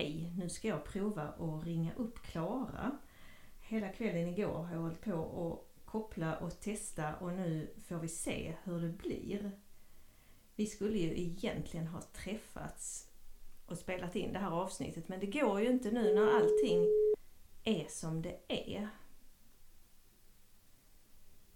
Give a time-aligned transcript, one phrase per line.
[0.00, 2.98] hej, nu ska jag prova att ringa upp Klara.
[3.60, 8.08] Hela kvällen igår har jag hållit på att koppla och testa och nu får vi
[8.08, 9.52] se hur det blir.
[10.56, 13.08] Vi skulle ju egentligen ha träffats
[13.66, 16.86] och spelat in det här avsnittet men det går ju inte nu när allting
[17.64, 18.88] är som det är.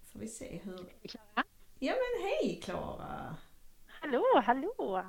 [0.03, 0.77] Får vi se hur...
[1.03, 1.45] Klara?
[1.79, 3.37] Ja men hej Klara!
[3.87, 5.05] Hallå, hallå!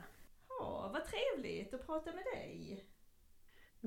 [0.50, 2.86] Ja, vad trevligt att prata med dig!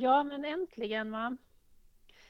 [0.00, 1.36] Ja, men äntligen va.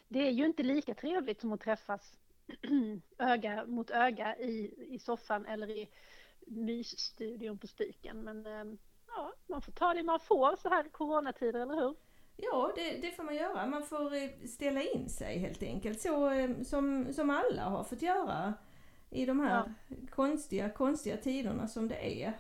[0.09, 2.19] Det är ju inte lika trevligt som att träffas
[3.19, 5.89] öga mot öga i, i soffan eller i
[6.47, 8.23] mysstudion på Spiken.
[8.23, 8.75] Men eh,
[9.07, 11.95] ja, man får ta det man får så här i coronatider, eller hur?
[12.37, 13.67] Ja, det, det får man göra.
[13.67, 16.01] Man får eh, ställa in sig helt enkelt.
[16.01, 18.55] Så eh, som, som alla har fått göra
[19.11, 19.75] i de här
[20.11, 22.33] konstiga, konstiga tiderna som det är.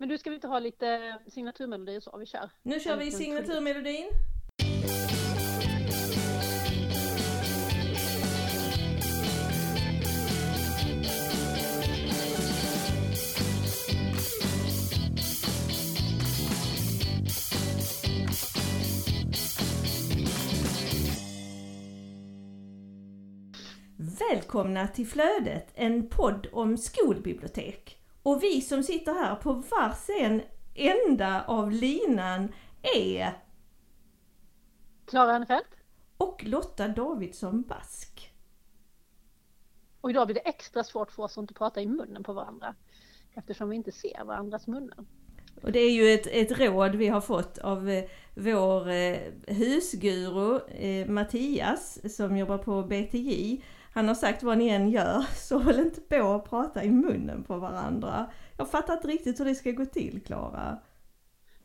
[0.00, 2.18] Men du, ska vi inte ha lite signaturmelodier så?
[2.18, 2.50] Vi kör.
[2.62, 4.08] Nu kör vi signaturmelodin.
[24.30, 27.97] Välkomna till Flödet, en podd om skolbibliotek.
[28.28, 30.42] Och vi som sitter här på varsin
[30.74, 33.42] ända av linan är
[35.06, 35.66] Klara Annefelt.
[36.16, 38.32] och Lotta Davidsson Bask.
[40.00, 42.74] Och idag blir det extra svårt för oss att inte prata i munnen på varandra.
[43.34, 45.04] Eftersom vi inte ser varandras munnar.
[45.62, 50.60] Och det är ju ett, ett råd vi har fått av eh, vår eh, husguru
[50.68, 53.62] eh, Mattias som jobbar på BTJ.
[53.98, 57.44] Han har sagt vad ni än gör, så håll inte på att prata i munnen
[57.44, 58.30] på varandra.
[58.56, 60.78] Jag fattar inte riktigt hur det ska gå till, Klara.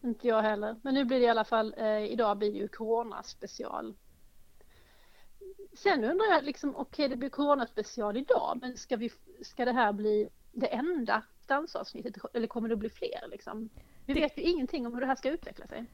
[0.03, 0.75] Inte jag heller.
[0.81, 3.93] Men nu blir det i alla fall, eh, idag blir det ju Corona special.
[5.77, 9.11] Sen undrar jag liksom, okej det blir Corona special idag, men ska, vi,
[9.41, 13.69] ska det här bli det enda dansavsnittet eller kommer det bli fler liksom?
[14.05, 15.85] Vi Det- vet ju ingenting om hur det här ska utveckla sig.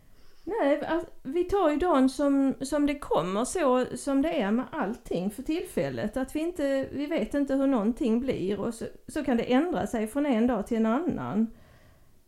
[0.49, 4.65] Nej, alltså, vi tar ju dagen som, som det kommer, så som det är med
[4.71, 6.17] allting för tillfället.
[6.17, 9.87] Att vi inte, vi vet inte hur någonting blir och så, så kan det ändra
[9.87, 11.53] sig från en dag till en annan.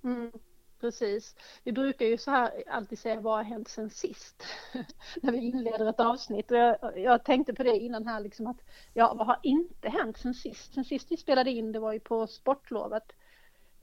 [0.03, 0.31] Mm,
[0.79, 1.35] precis.
[1.63, 4.43] Vi brukar ju så här alltid säga vad har hänt sen sist?
[5.21, 6.51] När vi inleder ett avsnitt.
[6.51, 8.61] Och jag, jag tänkte på det innan här liksom att
[8.93, 10.73] ja, vad har inte hänt sen sist?
[10.73, 13.11] Sen sist vi spelade in det var ju på sportlovet.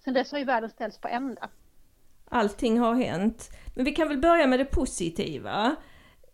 [0.04, 1.50] Sen dess har ju världen ställts på ända.
[2.30, 3.50] Allting har hänt.
[3.74, 5.76] Men vi kan väl börja med det positiva.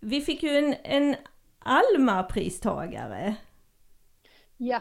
[0.00, 1.16] Vi fick ju en, en
[1.59, 3.34] Alma-pristagare.
[4.56, 4.81] Ja.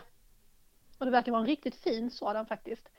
[0.98, 2.90] Och det verkar vara en riktigt fin sådan faktiskt.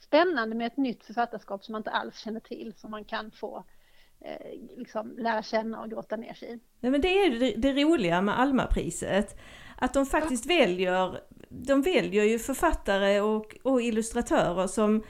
[0.00, 3.64] Spännande med ett nytt författarskap som man inte alls känner till, som man kan få
[4.20, 6.60] eh, liksom lära känna och grotta ner sig i.
[6.80, 9.38] Nej, men det är ju det, det roliga med Alma-priset.
[9.76, 15.02] Att de faktiskt väljer, de väljer ju författare och, och illustratörer som,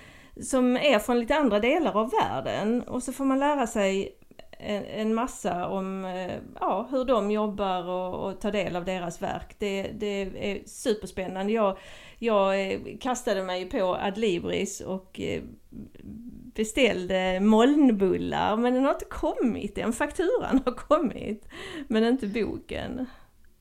[0.43, 2.83] som är från lite andra delar av världen.
[2.83, 4.19] Och så får man lära sig
[4.59, 9.23] en, en massa om eh, ja, hur de jobbar och, och ta del av deras
[9.23, 9.57] verk.
[9.59, 10.07] Det, det
[10.51, 11.53] är superspännande.
[11.53, 11.79] Jag,
[12.19, 15.43] jag eh, kastade mig på Adlibris och eh,
[16.55, 19.93] beställde molnbullar men den har inte kommit än.
[19.93, 21.49] Fakturan har kommit
[21.89, 23.07] men inte boken.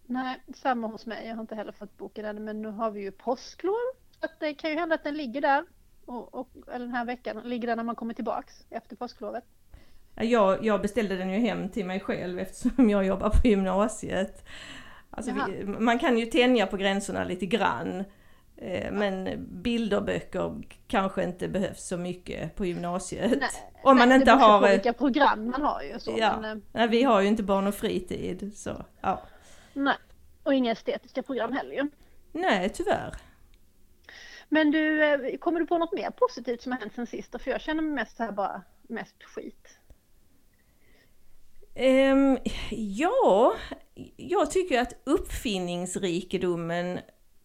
[0.06, 1.28] Nej, samma hos mig.
[1.28, 3.76] Jag har inte heller fått boken än, men nu har vi ju påsklov.
[4.22, 5.66] Så det kan ju hända att den ligger där.
[6.06, 9.44] Och, och, eller den här veckan ligger där när man kommer tillbaks efter påsklovet.
[10.16, 14.46] Ja, Jag, jag beställde den ju hem till mig själv eftersom jag jobbar på gymnasiet.
[15.10, 18.04] Alltså vi, man kan ju tänja på gränserna lite grann.
[18.58, 23.32] Eh, Men bilderböcker kanske inte behövs så mycket på gymnasiet.
[23.40, 23.50] Nej,
[23.84, 24.62] Om man Nej, inte det har...
[24.62, 26.00] på vilka program man har ju.
[26.00, 26.38] Så, Ja.
[26.42, 29.22] men, eh, Nej, vi har ju inte barn och fritid så ja.
[29.74, 29.96] nej.
[30.44, 31.90] Och inga estetiska program heller ju.
[32.32, 33.14] Nej tyvärr.
[34.56, 37.42] Men du, eh, kommer du på något mer positivt som har hänt sen sist?
[37.42, 39.78] För jag känner mig mest så här bara, mest skit.
[41.76, 42.38] Ehm,
[42.72, 43.56] ja,
[44.16, 47.00] jag tycker att uppfinningsrikedomen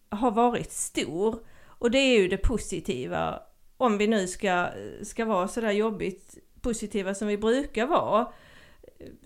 [0.09, 1.39] har varit stor.
[1.67, 3.43] Och det är ju det positiva.
[3.77, 4.69] Om vi nu ska,
[5.03, 8.33] ska vara sådär jobbigt positiva som vi brukar vara.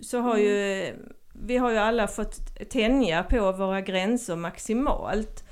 [0.00, 0.86] Så har ju,
[1.32, 5.43] vi har ju alla fått tänja på våra gränser maximalt.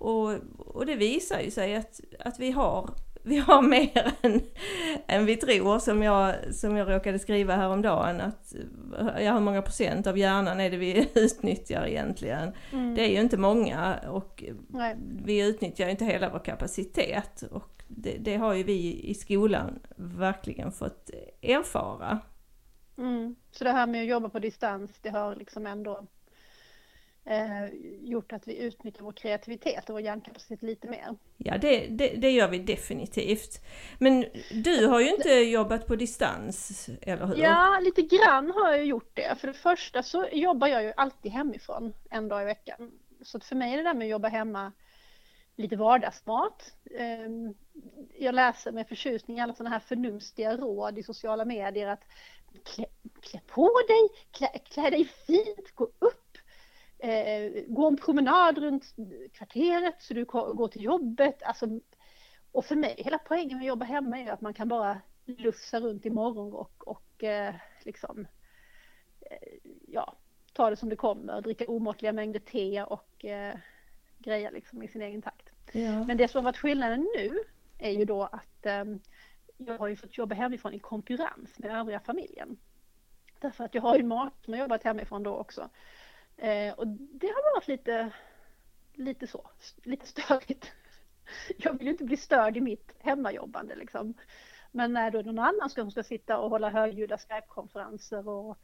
[0.00, 2.90] Och, och det visar ju sig att, att vi har
[3.22, 4.40] vi har mer än,
[5.06, 8.20] än vi tror, som jag, som jag råkade skriva häromdagen.
[8.20, 8.54] Att,
[9.20, 12.52] ja, hur många procent av hjärnan är det vi utnyttjar egentligen?
[12.72, 12.94] Mm.
[12.94, 14.96] Det är ju inte många och Nej.
[15.24, 17.42] vi utnyttjar inte hela vår kapacitet.
[17.50, 21.10] Och det, det har ju vi i skolan verkligen fått
[21.42, 22.18] erfara.
[22.98, 23.36] Mm.
[23.50, 26.06] Så det här med att jobba på distans, det har liksom ändå
[27.24, 27.66] eh,
[28.00, 31.16] gjort att vi utnyttjar vår kreativitet och vår hjärnkapacitet lite mer.
[31.36, 33.60] Ja, det, det, det, gör vi definitivt.
[33.98, 34.24] Men
[34.64, 37.36] du har ju inte jobbat på distans, eller hur?
[37.36, 39.40] Ja, lite grann har jag gjort det.
[39.40, 42.92] För det första så jobbar jag ju alltid hemifrån en dag i veckan.
[43.22, 44.72] Så för mig är det där med att jobba hemma
[45.56, 46.74] lite vardagsmat.
[46.98, 47.54] Ehm,
[48.18, 52.04] jag läser med förtjusning alla sådana här förnumstiga råd i sociala medier att
[52.64, 52.86] klä,
[53.20, 56.29] klä på dig, klä, klä dig fint, gå upp,
[57.02, 58.94] eh, gå en promenad runt
[59.32, 61.42] kvarteret så du går till jobbet.
[61.42, 61.80] Alltså,
[62.52, 65.80] och för mig, hela poängen med att jobba hemma är att man kan bara lussa
[65.80, 67.54] runt i morgonrock och eh,
[67.84, 68.26] liksom
[69.20, 70.16] eh, ja,
[70.52, 73.54] ta det som det kommer, dricka omåttliga mängder te och eh,
[74.18, 75.50] greja liksom i sin egen takt.
[75.72, 76.04] Ja.
[76.04, 77.38] Men det som har varit skillnaden nu
[77.78, 78.84] är ju då att eh,
[79.56, 82.58] jag har ju fått jobba hemifrån i konkurrens med övriga familjen.
[83.40, 85.70] Därför att jag har ju mat som har jobbat hemifrån då också.
[86.40, 88.12] Eh, och det har varit lite,
[88.94, 89.50] lite så,
[89.82, 90.72] lite störigt.
[91.56, 94.14] Jag vill ju inte bli störd i mitt hemmajobbande liksom.
[94.72, 98.58] Men när då någon annan ska, ska sitta och hålla högljudda Skype-konferenser och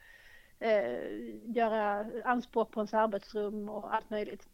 [0.59, 1.01] eh,
[1.45, 4.49] göra anspråk på ens arbetsrum och allt möjligt.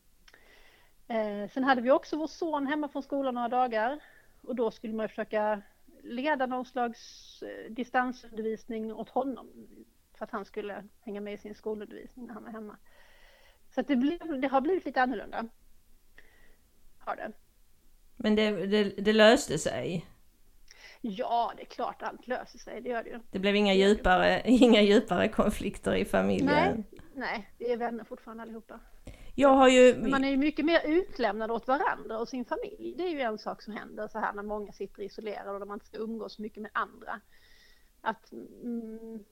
[1.09, 4.01] Eh, sen hade vi också vår son hemma från skolan några dagar
[4.43, 5.63] och då skulle man försöka
[6.03, 9.49] leda någon slags eh, distansundervisning åt honom
[10.15, 12.77] för att han skulle hänga med i sin skolundervisning när han var hemma.
[13.75, 15.45] Så det, blev, det har blivit lite annorlunda.
[16.99, 17.33] Har det.
[18.17, 20.07] Men det, det, det, löste sig?
[21.01, 23.21] Ja, det är klart allt löser sig, det gör det ju.
[23.31, 26.47] Det blev inga djupare, inga djupare konflikter i familjen?
[26.47, 28.81] Nej, nej, vi är vänner fortfarande allihopa.
[29.35, 30.09] Jag har ju...
[30.11, 32.95] Man är ju mycket mer utlämnad åt varandra och sin familj.
[32.97, 35.77] Det är ju en sak som händer så här när många sitter isolerade och man
[35.77, 37.21] inte ska umgås mycket med andra.
[38.01, 39.25] Att, mm,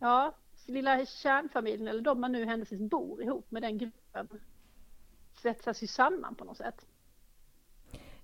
[0.00, 0.36] ja,
[0.70, 4.28] lilla kärnfamiljen eller de man nu händelsevis bor ihop med den gruppen
[5.42, 6.86] svetsas ju samman på något sätt.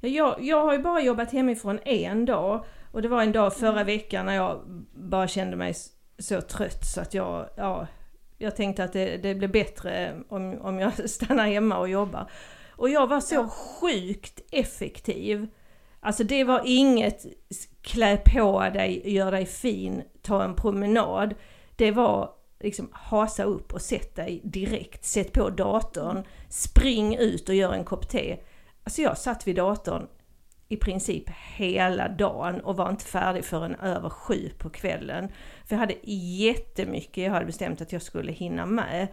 [0.00, 3.70] Jag, jag har ju bara jobbat hemifrån en dag och det var en dag förra
[3.70, 3.86] mm.
[3.86, 4.62] veckan när jag
[4.94, 5.74] bara kände mig
[6.18, 7.86] så trött så att jag, ja,
[8.38, 12.30] jag tänkte att det, det blir bättre om, om jag stannar hemma och jobbar.
[12.70, 13.48] Och jag var så ja.
[13.48, 15.48] sjukt effektiv.
[16.00, 17.26] Alltså det var inget
[17.82, 21.34] klä på dig, gör dig fin, ta en promenad.
[21.76, 27.54] Det var liksom hasa upp och sätt dig direkt, sätt på datorn, spring ut och
[27.54, 28.36] gör en kopp te.
[28.84, 30.06] Alltså jag satt vid datorn
[30.68, 31.24] i princip
[31.56, 35.28] hela dagen och var inte färdig förrän över sju på kvällen.
[35.64, 39.08] För jag hade jättemycket jag hade bestämt att jag skulle hinna med.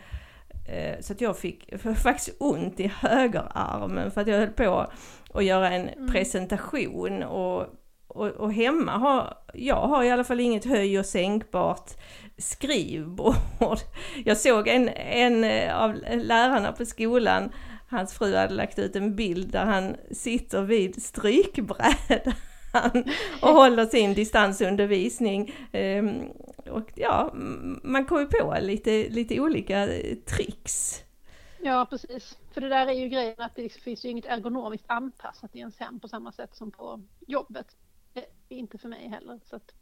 [0.65, 4.91] Eh, så att jag fick faktiskt ont i högerarmen för att jag höll på
[5.33, 6.11] att göra en mm.
[6.11, 7.67] presentation och,
[8.13, 11.89] och, och, hemma har jag har i alla fall inget höj och sänkbart
[12.37, 13.35] skrivbord.
[14.25, 17.51] Jag såg en, en av lärarna på skolan
[17.93, 22.33] hans fru hade lagt ut en bild där han sitter vid strykbrädan
[23.41, 25.55] och håller sin distansundervisning.
[25.71, 26.31] Ehm,
[26.71, 27.31] och ja,
[27.83, 29.87] man kommer på lite, lite olika
[30.25, 31.03] tricks.
[31.61, 32.37] Ja, precis.
[32.53, 35.79] För det där är ju grejen att det finns ju inget ergonomiskt anpassat i ens
[35.79, 37.67] hem på samma sätt som på jobbet.
[38.53, 39.39] Inte för mig heller.
[39.43, 39.73] Så att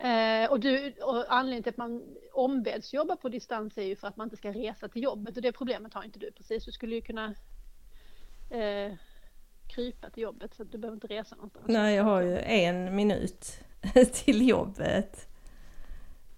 [0.00, 4.08] Eh, och, du, och anledningen till att man ombeds jobba på distans är ju för
[4.08, 6.64] att man inte ska resa till jobbet och det problemet har inte du precis.
[6.64, 7.34] Du skulle ju kunna
[8.50, 8.92] eh,
[9.68, 11.64] krypa till jobbet så att du behöver inte resa någonstans.
[11.68, 13.60] Nej, jag har ju en minut
[14.12, 15.28] till jobbet.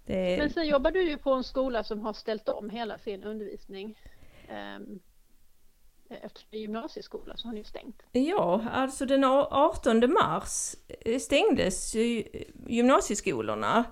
[0.07, 0.39] Det...
[0.39, 3.99] Men sen jobbar du ju på en skola som har ställt om hela sin undervisning.
[4.77, 5.01] Um,
[6.23, 8.03] eftersom det är gymnasieskola så har ni stängt.
[8.13, 11.95] Ja, alltså den 18 mars eh, stängdes
[12.67, 13.85] gymnasieskolorna.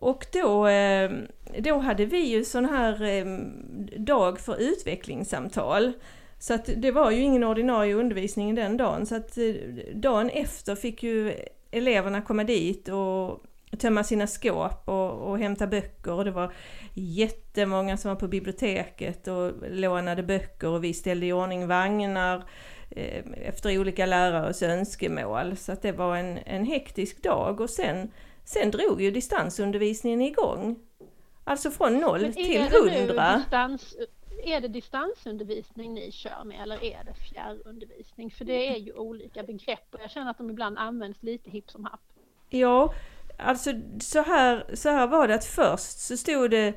[0.00, 1.26] Och då, ehm,
[1.58, 5.92] då hade vi ju sån här ehm, dag för utvecklingssamtal.
[6.38, 9.06] Så att det var ju ingen ordinarie undervisning den dagen.
[9.06, 9.54] Så att eh,
[9.94, 11.34] dagen efter fick ju
[11.70, 13.44] eleverna komma dit och
[13.78, 16.52] tömma sina skåp och, och hämta böcker och det var
[16.94, 22.44] jättemånga som var på biblioteket och lånade böcker och vi ställde i ordning vagnar
[22.90, 25.56] eh, efter olika lärares önskemål.
[25.56, 28.10] Så att det var en, en hektisk dag och sen,
[28.44, 30.78] sen drog ju distansundervisningen igång.
[31.44, 33.36] Alltså från noll till hundra.
[33.36, 33.96] Distans,
[34.44, 38.30] är det distansundervisning ni kör med eller är det fjärrundervisning?
[38.30, 41.70] För det är ju olika begrepp och jag känner att de ibland används lite hipp
[41.70, 42.00] som happ.
[42.48, 42.94] Ja,
[43.42, 43.70] Alltså
[44.00, 46.74] så här, så här var det att först så stod det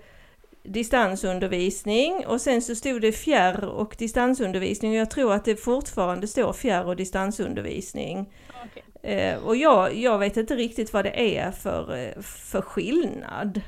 [0.64, 6.28] distansundervisning och sen så stod det fjärr och distansundervisning och jag tror att det fortfarande
[6.28, 8.34] står fjärr och distansundervisning.
[8.66, 9.14] Okay.
[9.14, 13.62] Eh, och jag, jag vet inte riktigt vad det är för, eh, för skillnad.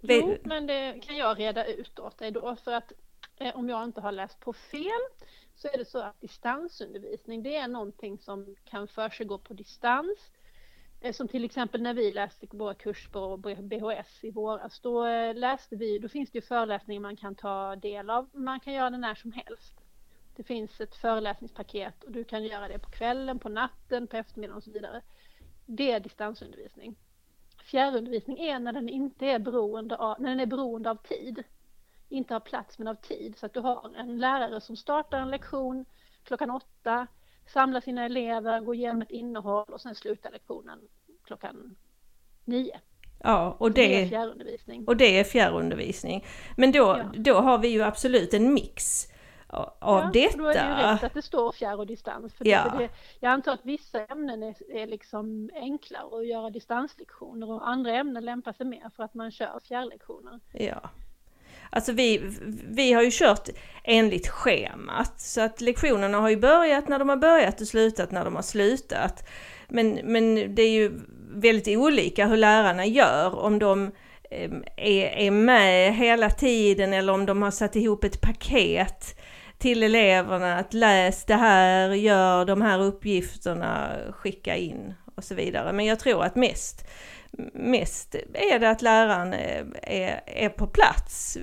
[0.00, 2.56] Jo, men det kan jag reda ut åt dig då.
[2.64, 2.92] För att
[3.36, 5.00] eh, om jag inte har läst på fel
[5.54, 10.30] så är det så att distansundervisning det är någonting som kan försiggå på distans.
[11.04, 14.80] Eh, som till exempel när vi läste våra kurs på BHS i våras.
[14.80, 18.28] Då eh, läste vi, då finns det ju föreläsningar man kan ta del av.
[18.32, 19.80] Man kan göra det när som helst.
[20.36, 24.56] Det finns ett föreläsningspaket och du kan göra det på kvällen, på natten, på eftermiddagen
[24.56, 25.02] och så vidare.
[25.66, 26.96] Det är distansundervisning.
[27.64, 31.42] Fjärrundervisning är när den inte är beroende av, när den är beroende av tid.
[32.08, 33.38] Inte av plats men av tid.
[33.38, 35.84] Så att du har en lärare som startar en lektion
[36.22, 37.06] klockan åtta,
[37.46, 40.78] samlar sina elever, går igenom ett innehåll och sen slutar lektionen
[41.24, 41.76] klockan
[42.44, 42.80] nio.
[43.22, 44.84] Ja, och det, det är fjärrundervisning.
[44.86, 46.24] Och det är fjärrundervisning.
[46.56, 47.12] Men då, ja.
[47.14, 49.08] då har vi ju absolut en mix
[49.48, 50.38] av ja, detta.
[50.38, 52.34] Då är det ju rätt att det står fjärr och distans.
[52.34, 52.74] För ja.
[52.78, 52.88] det,
[53.20, 58.24] jag antar att vissa ämnen är, är liksom enklare att göra distanslektioner och andra ämnen
[58.24, 60.40] lämpar sig mer för att man kör fjärrlektioner.
[60.52, 60.90] Ja.
[61.74, 62.22] Alltså vi,
[62.68, 63.48] vi har ju kört
[63.84, 68.24] enligt schemat så att lektionerna har ju börjat när de har börjat och slutat när
[68.24, 69.28] de har slutat.
[69.68, 71.00] Men, men det är ju
[71.34, 73.90] väldigt olika hur lärarna gör om de
[74.30, 79.20] ehm, är, är med hela tiden eller om de har satt ihop ett paket
[79.58, 85.72] till eleverna att läs det här, gör de här uppgifterna, skicka in och så vidare.
[85.72, 86.86] Men jag tror att mest,
[87.52, 91.38] mest är det att läraren eh, är, är på plats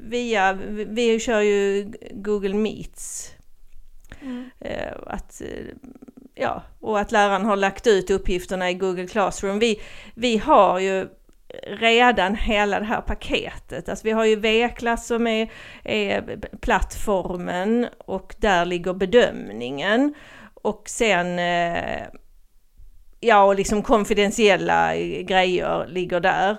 [0.00, 0.52] via,
[0.86, 3.32] vi kör ju Google Meets.
[4.22, 4.50] Mm.
[4.60, 5.42] Eh, att,
[6.34, 9.58] ja, och att läraren har lagt ut uppgifterna i Google Classroom.
[9.58, 9.80] Vi,
[10.14, 11.08] vi har ju
[11.66, 13.88] redan hela det här paketet.
[13.88, 15.50] Alltså vi har ju V-klass som är,
[15.84, 20.14] är plattformen och där ligger bedömningen.
[20.54, 22.02] Och sen eh,
[23.20, 26.56] ja, och liksom konfidentiella grejer ligger där.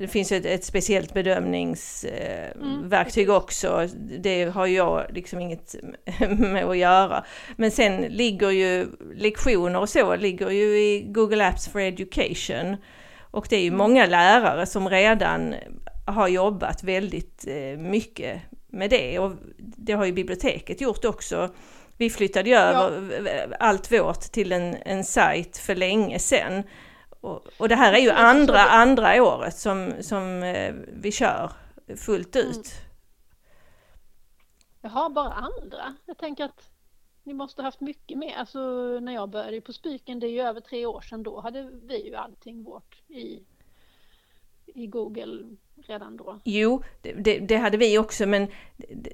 [0.00, 3.42] Det finns ett, ett speciellt bedömningsverktyg eh, mm.
[3.42, 3.88] också.
[4.20, 5.74] Det har jag liksom inget
[6.38, 7.24] med att göra.
[7.56, 12.76] Men sen ligger ju lektioner och så ligger ju i Google Apps for Education.
[13.20, 13.78] Och det är ju mm.
[13.78, 15.54] många lärare som redan
[16.06, 21.48] har jobbat väldigt eh, mycket med det och det har ju biblioteket gjort också.
[21.96, 23.56] Vi flyttade ju över ja.
[23.60, 26.62] allt vårt till en, en sajt för länge sedan.
[27.20, 31.52] Och, och det här är ju andra, andra året som, som eh, vi kör
[31.96, 32.44] fullt ut.
[32.46, 32.64] Mm.
[34.80, 35.94] Jaha, bara andra?
[36.06, 36.70] Jag tänker att
[37.22, 38.34] ni måste haft mycket mer.
[38.36, 38.58] Alltså
[39.00, 42.06] när jag började på Spyken, det är ju över tre år sedan, då hade vi
[42.06, 43.42] ju allting vårt i,
[44.66, 46.40] i Google redan då.
[46.44, 48.48] Jo, det, det hade vi också, men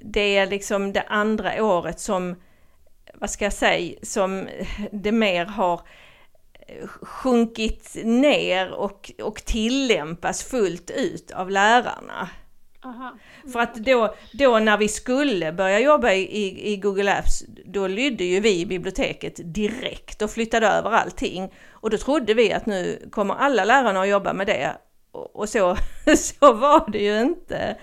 [0.01, 2.35] det är liksom det andra året som,
[3.13, 4.47] vad ska jag säga, som
[4.91, 5.81] det mer har
[7.01, 12.29] sjunkit ner och, och tillämpas fullt ut av lärarna.
[12.83, 13.17] Aha.
[13.53, 18.23] För att då, då när vi skulle börja jobba i, i Google Apps, då lydde
[18.23, 21.53] ju vi i biblioteket direkt och flyttade över allting.
[21.71, 24.77] Och då trodde vi att nu kommer alla lärarna att jobba med det.
[25.11, 25.77] Och, och så,
[26.17, 27.77] så var det ju inte.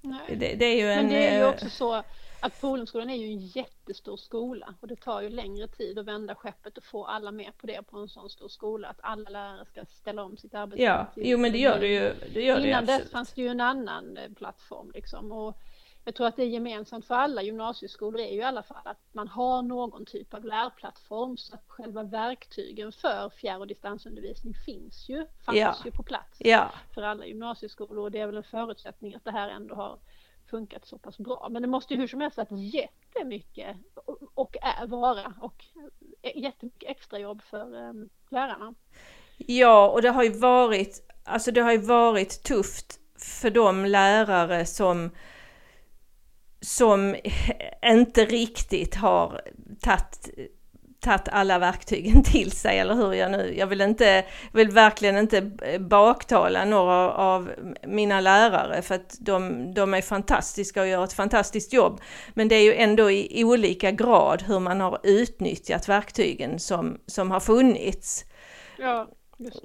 [0.00, 0.36] Nej.
[0.36, 2.02] Det, det är ju en, Men det är ju eh, också så
[2.40, 6.34] att Polhemskolan är ju en jättestor skola och det tar ju längre tid att vända
[6.34, 9.64] skeppet och få alla med på det på en sån stor skola att alla lärare
[9.64, 10.82] ska ställa om sitt arbete.
[10.82, 12.14] Ja, jo men det gör det ju.
[12.34, 15.56] Det gör Innan det dess fanns det ju en annan eh, plattform liksom och
[16.06, 19.00] jag tror att det är gemensamt för alla gymnasieskolor är ju i alla fall att
[19.12, 25.08] man har någon typ av lärplattform så att själva verktygen för fjärr och distansundervisning finns
[25.08, 25.76] ju, fanns ja.
[25.84, 26.70] ju på plats ja.
[26.94, 29.98] för alla gymnasieskolor och det är väl en förutsättning att det här ändå har
[30.50, 31.48] funkat så pass bra.
[31.50, 33.76] Men det måste ju hur som helst varit jättemycket
[34.34, 35.64] och är vara och
[36.22, 38.74] e, jättemycket extrajobb för ehm, lärarna.
[39.36, 44.66] Ja, och det har ju varit, alltså det har ju varit tufft för de lärare
[44.66, 45.10] som
[46.60, 47.16] som
[47.84, 49.40] inte riktigt har
[49.80, 50.28] tagit
[51.06, 55.50] tagit alla verktygen till sig, eller hur jag nu, jag vill inte, vill verkligen inte
[55.80, 57.50] baktala några av
[57.86, 62.00] mina lärare för att de, de är fantastiska och gör ett fantastiskt jobb.
[62.34, 67.30] Men det är ju ändå i olika grad hur man har utnyttjat verktygen som, som
[67.30, 68.24] har funnits.
[68.78, 69.08] Ja.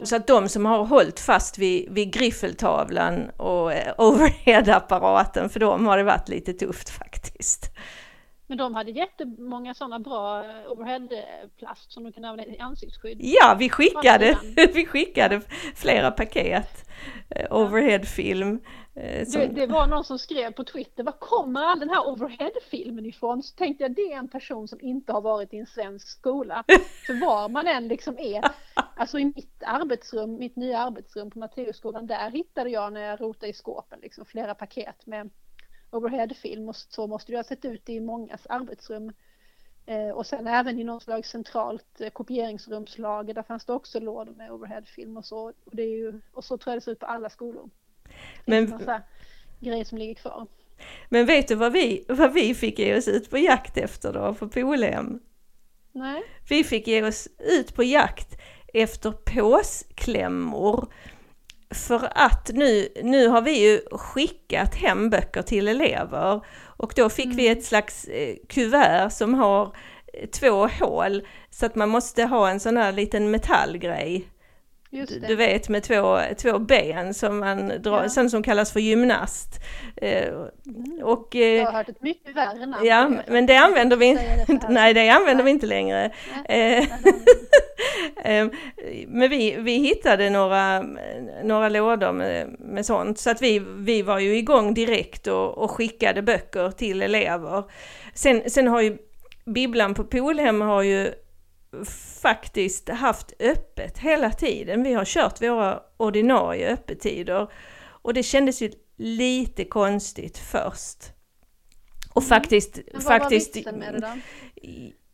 [0.03, 5.87] Så att de som har hållit fast vid, vid griffeltavlan och eh, overhead-apparaten, för dem
[5.87, 7.71] har det varit lite tufft faktiskt.
[8.51, 13.17] Men de hade jättemånga sådana bra eh, overheadplast som de kunde använda i ansiktsskydd.
[13.21, 14.37] Ja, vi skickade,
[14.73, 15.41] vi skickade
[15.75, 16.89] flera paket.
[17.29, 18.59] eh, overheadfilm.
[18.95, 23.05] Eh, det, det, var någon som skrev på Twitter, var kommer all den här overheadfilmen
[23.05, 23.43] ifrån?
[23.43, 26.63] Så tänkte jag, det är en person som inte har varit i en svensk skola.
[27.07, 28.43] För var man än liksom är,
[28.95, 33.47] alltså i mitt arbetsrum, mitt nya arbetsrum på Matteusskolan, där hittade jag när jag rotade
[33.47, 35.29] i skåpen liksom flera paket med
[35.91, 39.11] overheadfilm och så måste det ha sett ut i mångas arbetsrum.
[39.85, 44.33] Eh, och sen även i någon slags centralt eh, kopieringsrumslager, där fanns det också lådor
[44.33, 45.53] med overheadfilm och så.
[45.65, 47.69] Och, det är ju, och så tror jag det ser ut på alla skolor.
[48.45, 48.79] Men,
[49.59, 50.47] grejer som ligger kvar.
[51.09, 54.33] Men vet du vad vi, vad vi fick ge oss ut på jakt efter då
[54.33, 55.19] på Polhem?
[55.91, 56.23] Nej.
[56.49, 58.37] Vi fick ge oss ut på jakt
[58.73, 60.87] efter påsklämmor.
[61.71, 66.41] För att nu, nu har vi ju skickat hem böcker till elever.
[66.63, 67.37] Och då fick mm.
[67.37, 69.75] vi ett slags eh, kuvert som har
[70.13, 71.27] eh, två hål.
[71.49, 74.27] Så att man måste ha en sån här liten metallgrej
[75.27, 78.09] du vet med två, två ben som man drar, ja.
[78.09, 79.59] sen som kallas för gymnast.
[79.95, 81.03] Eh, mm.
[81.03, 82.85] och, eh, jag har hört ett mycket värre namn.
[82.85, 84.67] Ja, men det använder vi inte.
[84.69, 86.11] Nej, det använder vi inte längre.
[88.23, 88.47] Eh,
[89.07, 90.85] men vi, vi hittade några,
[91.43, 95.71] några lådor med, med sånt så att vi, vi var ju igång direkt och, och
[95.71, 97.63] skickade böcker till elever.
[98.13, 98.97] Sen, sen har ju
[99.45, 101.11] Bibblan på Polhem har ju
[102.21, 104.83] faktiskt haft öppet hela tiden.
[104.83, 107.51] Vi har kört våra ordinarie öppettider
[107.81, 110.97] och det kändes ju lite konstigt först.
[112.13, 112.29] Och mm.
[112.29, 112.75] faktiskt...
[112.75, 114.07] Men vad faktiskt, var vitsen med det då?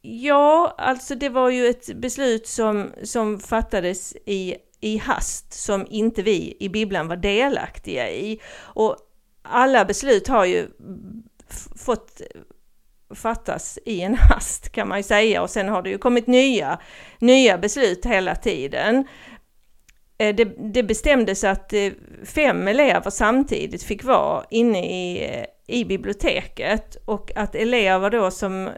[0.02, 6.22] Ja, alltså det var ju ett beslut som, som fattades i, i hast som inte
[6.22, 8.42] vi i bibblan var delaktiga i.
[8.58, 8.98] Och
[9.42, 10.68] alla beslut har ju
[11.76, 12.22] fått
[13.16, 16.80] fattas i en hast kan man ju säga och sen har det ju kommit nya,
[17.20, 19.08] nya beslut hela tiden.
[20.18, 21.92] Eh, det, det bestämdes att eh,
[22.26, 28.70] fem elever samtidigt fick vara inne i, eh, i biblioteket och att elever då som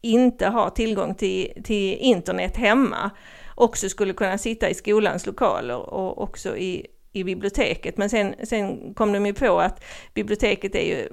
[0.00, 3.10] inte har tillgång till, till internet hemma
[3.54, 7.96] också skulle kunna sitta i skolans lokaler och också i, i biblioteket.
[7.96, 11.08] Men sen, sen kom de ju på att biblioteket är ju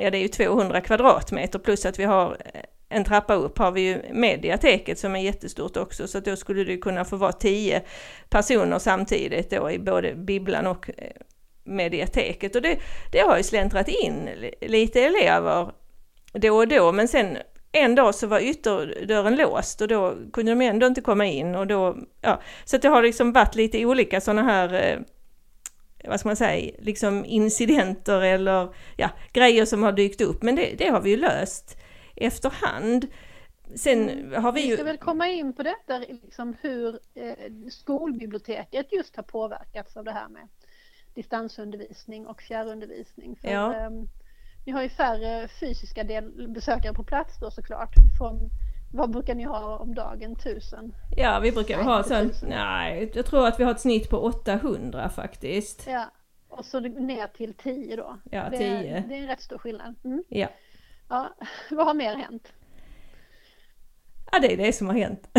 [0.00, 3.72] ja det är ju 200 kvadratmeter plus att vi har eh, en trappa upp har
[3.72, 6.08] vi ju mediateket som är jättestort också.
[6.08, 7.82] Så då skulle det kunna få vara 10
[8.28, 11.10] personer samtidigt då i både bibblan och eh,
[11.64, 12.56] mediateket.
[12.56, 12.78] Och det,
[13.12, 15.72] det har ju släntrat in lite elever
[16.32, 16.92] då och då.
[16.92, 17.38] Men sen
[17.72, 21.66] en dag så var ytterdörren låst och då kunde de ändå inte komma in och
[21.66, 24.98] då, ja, så det har liksom varit lite olika sådana här eh,
[26.04, 30.42] vad ska man säga, liksom incidenter eller ja, grejer som har dykt upp.
[30.42, 31.76] Men det, det har vi ju löst
[32.16, 33.06] efterhand.
[33.74, 34.42] Sen mm.
[34.42, 34.70] har vi ju...
[34.70, 37.32] Vi ska väl komma in på detta, liksom hur eh,
[37.70, 40.48] skolbiblioteket just har påverkats av det här med
[41.14, 43.36] distansundervisning och fjärrundervisning.
[43.36, 43.74] För, ja.
[43.74, 43.90] eh,
[44.64, 47.94] vi har ju färre fysiska del, besökare på plats då såklart.
[48.18, 48.50] Från,
[48.92, 50.36] vad brukar ni ha om dagen?
[50.36, 50.94] Tusen?
[51.16, 54.16] Ja, vi brukar nej, ha så, nej, jag tror att vi har ett snitt på
[54.16, 55.86] 800 faktiskt.
[55.86, 56.10] Ja,
[56.48, 58.16] och så ner till 10 då.
[58.30, 58.58] Ja, 10.
[58.58, 59.94] Det, det är en rätt stor skillnad.
[60.04, 60.24] Mm.
[60.28, 60.48] Ja.
[61.08, 61.34] ja.
[61.70, 62.52] Vad har mer hänt?
[64.32, 65.28] Ja, det är det som har hänt.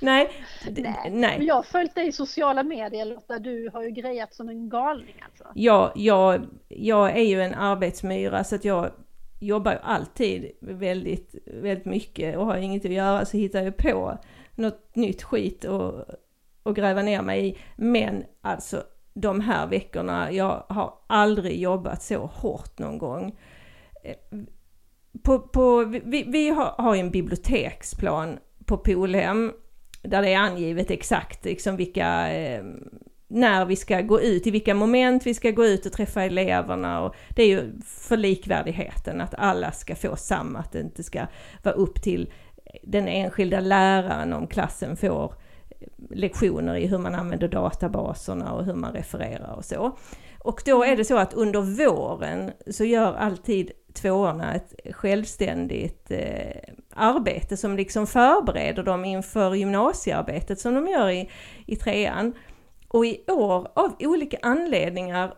[0.00, 0.30] nej,
[0.70, 1.10] nej.
[1.10, 1.38] nej.
[1.38, 4.68] Men jag har följt dig i sociala medier Lotta, du har ju grejat som en
[4.68, 5.44] galning alltså.
[5.54, 8.90] Ja, jag, jag är ju en arbetsmyra så att jag
[9.46, 14.18] jobbar ju alltid väldigt, väldigt mycket och har inget att göra så hittar jag på
[14.54, 16.04] något nytt skit och,
[16.62, 17.58] och gräva ner mig i.
[17.76, 18.82] Men alltså
[19.14, 23.38] de här veckorna, jag har aldrig jobbat så hårt någon gång.
[25.22, 29.52] På, på, vi, vi har, har en biblioteksplan på Polhem
[30.02, 32.64] där det är angivet exakt liksom vilka eh,
[33.28, 37.00] när vi ska gå ut, i vilka moment vi ska gå ut och träffa eleverna.
[37.00, 41.26] Och det är ju för likvärdigheten, att alla ska få samma, att det inte ska
[41.62, 42.32] vara upp till
[42.82, 45.34] den enskilda läraren om klassen får
[46.10, 49.98] lektioner i hur man använder databaserna och hur man refererar och så.
[50.38, 56.74] Och då är det så att under våren så gör alltid tvåorna ett självständigt eh,
[56.94, 61.30] arbete som liksom förbereder dem inför gymnasiearbetet som de gör i,
[61.66, 62.32] i trean.
[62.94, 65.34] Och i år, av olika anledningar,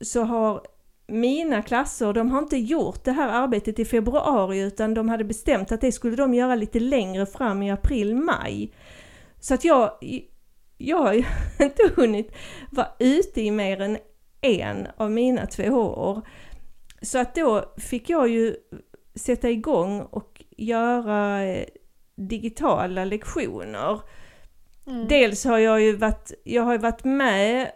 [0.00, 0.62] så har
[1.06, 5.72] mina klasser, de har inte gjort det här arbetet i februari utan de hade bestämt
[5.72, 8.72] att det skulle de göra lite längre fram i april, maj.
[9.40, 9.90] Så att jag,
[10.78, 11.24] jag har ju
[11.60, 12.32] inte hunnit
[12.70, 13.98] vara ute i mer än
[14.40, 16.22] en av mina två år.
[17.02, 18.56] Så att då fick jag ju
[19.14, 21.66] sätta igång och göra eh,
[22.16, 24.00] digitala lektioner.
[24.86, 25.08] Mm.
[25.08, 27.70] Dels har jag ju varit, jag har varit med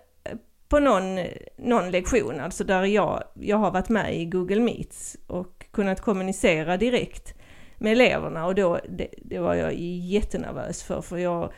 [0.69, 1.19] på någon,
[1.57, 6.77] någon lektion, alltså där jag, jag har varit med i Google Meets och kunnat kommunicera
[6.77, 7.35] direkt
[7.79, 11.53] med eleverna och då, det, det var jag jättenervös för, för jag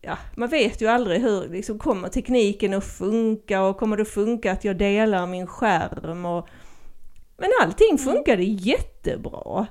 [0.00, 4.08] ja, man vet ju aldrig hur, liksom, kommer tekniken att funka och kommer det att
[4.08, 6.48] funka att jag delar min skärm och
[7.38, 7.98] men allting mm.
[7.98, 8.56] funkade mm.
[8.56, 9.66] jättebra.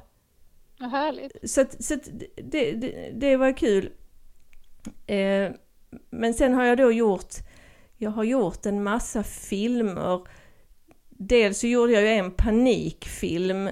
[0.80, 1.50] Vad härligt.
[1.50, 3.90] Så, att, så att det, det, det, var kul.
[5.08, 5.52] Eh,
[6.10, 7.34] men sen har jag då gjort,
[7.98, 10.22] jag har gjort en massa filmer.
[11.10, 13.70] Dels så gjorde jag ju en panikfilm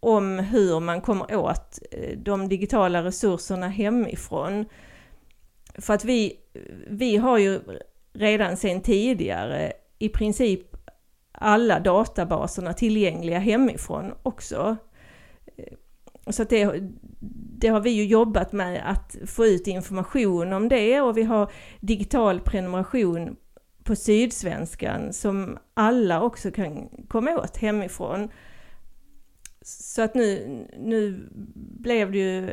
[0.00, 4.64] om hur man kommer åt eh, de digitala resurserna hemifrån.
[5.74, 6.36] För att vi,
[6.88, 7.60] vi har ju
[8.12, 10.76] redan sedan tidigare i princip
[11.32, 14.76] alla databaserna tillgängliga hemifrån också.
[16.26, 16.82] Så att det,
[17.58, 21.52] det har vi ju jobbat med att få ut information om det och vi har
[21.80, 23.36] digital prenumeration
[23.84, 28.28] på Sydsvenskan som alla också kan komma åt hemifrån.
[29.62, 31.28] Så att nu, nu
[31.80, 32.50] blev det ju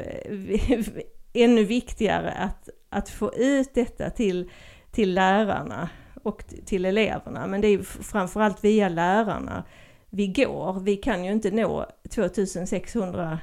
[1.33, 4.51] ännu viktigare att, att få ut detta till,
[4.91, 5.89] till lärarna
[6.23, 7.47] och till eleverna.
[7.47, 9.63] Men det är framförallt via lärarna
[10.09, 10.79] vi går.
[10.79, 13.39] Vi kan ju inte nå 2600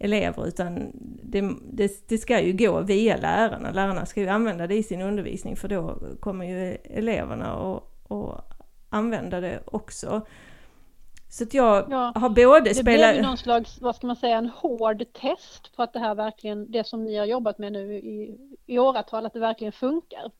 [0.00, 3.70] elever utan det, det, det, ska ju gå via lärarna.
[3.70, 7.76] Lärarna ska ju använda det i sin undervisning för då kommer ju eleverna
[8.08, 8.44] att
[8.88, 10.26] använda det också.
[11.28, 12.76] Så att jag ja, har både spelat...
[12.76, 16.14] Det blev någon slags, vad ska man säga, en hård test på att det här
[16.14, 20.30] verkligen, det som ni har jobbat med nu i, i åratal, att det verkligen funkar.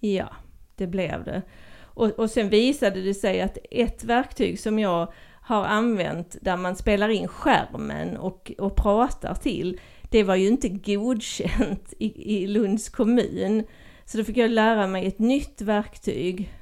[0.00, 0.28] Ja,
[0.76, 1.42] det blev det.
[1.84, 6.76] Och, och sen visade det sig att ett verktyg som jag har använt där man
[6.76, 12.88] spelar in skärmen och, och pratar till, det var ju inte godkänt i, i Lunds
[12.88, 13.64] kommun.
[14.04, 16.52] Så då fick jag lära mig ett nytt verktyg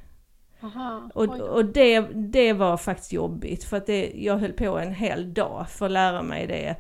[0.63, 4.95] Aha, och och det, det var faktiskt jobbigt för att det, jag höll på en
[4.95, 6.77] hel dag för att lära mig det.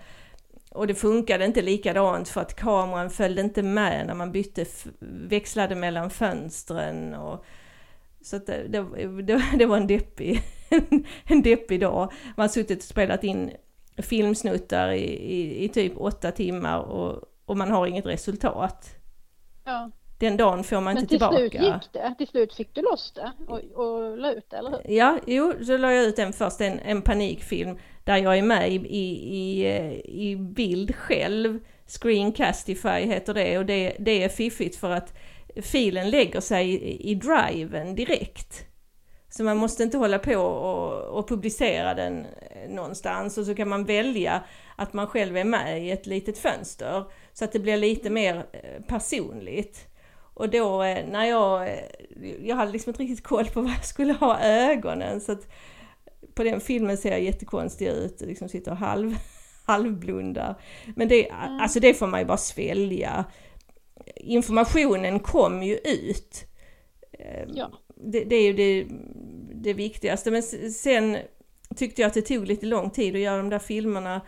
[0.71, 4.65] Och det funkade inte likadant för att kameran följde inte med när man bytte,
[5.01, 7.15] växlade mellan fönstren.
[7.15, 7.45] Och,
[8.23, 8.87] så att det,
[9.23, 10.43] det, det var en deppig,
[11.24, 12.12] en deppig dag.
[12.37, 13.50] Man har suttit och spelat in
[13.96, 18.94] filmsnuttar i, i, i typ åtta timmar och, och man har inget resultat.
[19.64, 21.38] Ja den dagen får man Men inte tillbaka.
[21.38, 22.14] Men till slut gick det?
[22.18, 24.81] Till slut fick du loss det och, och la ut det, eller hur?
[24.94, 28.72] Ja, jo, så la jag ut en först, en, en panikfilm där jag är med
[28.72, 31.61] i, i, i, eh, i bild själv.
[31.87, 35.14] Screencastify heter det och det, det är fiffigt för att
[35.62, 38.67] filen lägger sig i, i driven direkt.
[39.38, 42.27] Så man måste inte hålla på och, och, publicera den
[42.68, 44.44] någonstans och så kan man välja
[44.77, 48.46] att man själv är med i ett litet fönster så att det blir lite mer
[48.53, 49.87] eh, personligt.
[50.35, 51.79] Och då eh, när jag, eh,
[52.42, 55.48] jag hade liksom inte riktigt koll på vad jag skulle ha ögonen så att
[56.35, 59.14] på den filmen ser jag jättekonstig ut, liksom sitter och halv,
[59.64, 60.61] halvblundar.
[60.96, 61.61] Men det, mm.
[61.61, 63.24] alltså det får man ju bara svälja.
[64.16, 66.44] Informationen kom ju ut.
[67.18, 67.70] Ehm, ja.
[67.96, 68.87] Det, det är ju det,
[69.62, 70.31] det viktigaste.
[70.31, 70.42] Men
[70.73, 71.16] sen
[71.77, 74.21] tyckte jag att det tog lite lång tid att göra de där filmerna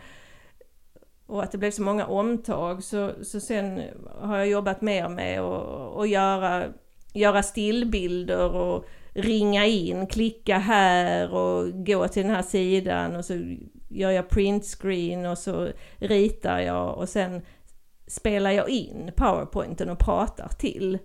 [1.25, 3.81] och att det blev så många omtag så, så sen
[4.21, 6.65] har jag jobbat mer med att, göra,
[7.13, 13.33] göra stillbilder och ringa in, klicka här och gå till den här sidan och så
[13.89, 17.41] gör jag printscreen och så ritar jag och sen
[18.07, 20.99] spelar jag in powerpointen och pratar till.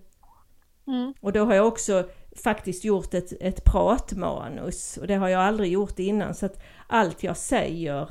[0.87, 1.13] Mm.
[1.21, 5.71] Och då har jag också faktiskt gjort ett, ett pratmanus och det har jag aldrig
[5.71, 8.09] gjort innan så att allt jag säger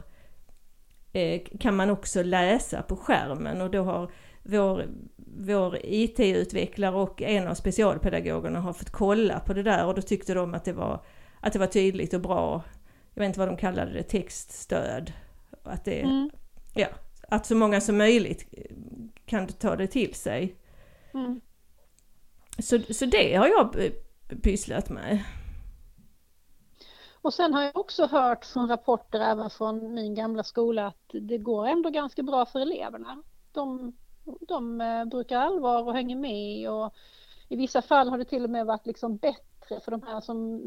[1.16, 4.10] Eh, kan man också läsa på skärmen och då har
[4.42, 4.86] vår,
[5.16, 10.34] vår IT-utvecklare och en av specialpedagogerna har fått kolla på det där och då tyckte
[10.34, 11.04] de att det var,
[11.40, 12.62] att det var tydligt och bra.
[13.14, 15.12] Jag vet inte vad de kallade det, textstöd.
[15.62, 16.30] Att, det, mm.
[16.74, 16.88] ja,
[17.28, 18.54] att så många som möjligt
[19.26, 20.56] kan ta det till sig.
[21.14, 21.40] Mm.
[22.58, 23.90] Så, så det har jag
[24.42, 25.24] pysslat med.
[27.26, 31.38] Och sen har jag också hört från rapporter även från min gamla skola att det
[31.38, 33.22] går ändå ganska bra för eleverna.
[33.52, 33.96] De,
[34.48, 36.94] de eh, brukar allvar och hänger med och
[37.48, 40.62] i vissa fall har det till och med varit liksom bättre för de här som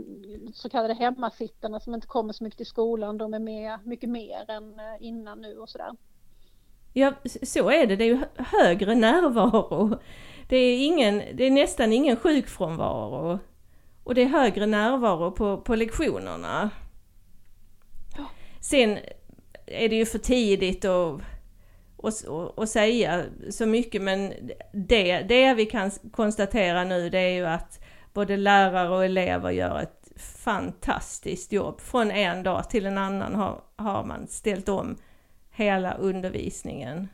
[0.54, 3.18] så kallade hemmasittarna som inte kommer så mycket till skolan.
[3.18, 5.92] De är med mycket mer än eh, innan nu och sådär.
[6.94, 7.96] Ja, så är det.
[7.96, 10.00] Det är ju högre närvaro.
[10.50, 13.40] Det är, ingen, det är nästan ingen sjukfrånvaro.
[14.04, 16.70] Och det är högre närvaro på, på lektionerna.
[18.18, 18.26] Ja.
[18.60, 18.98] Sen
[19.66, 24.34] är det ju för tidigt att, säga så mycket men
[24.74, 27.84] det, det vi kan konstatera nu det är ju att
[28.14, 30.12] både lärare och elever gör ett
[30.44, 31.82] fantastiskt jobb.
[31.82, 34.98] Från en dag till en annan har, har man ställt om
[35.52, 37.08] hela undervisningen.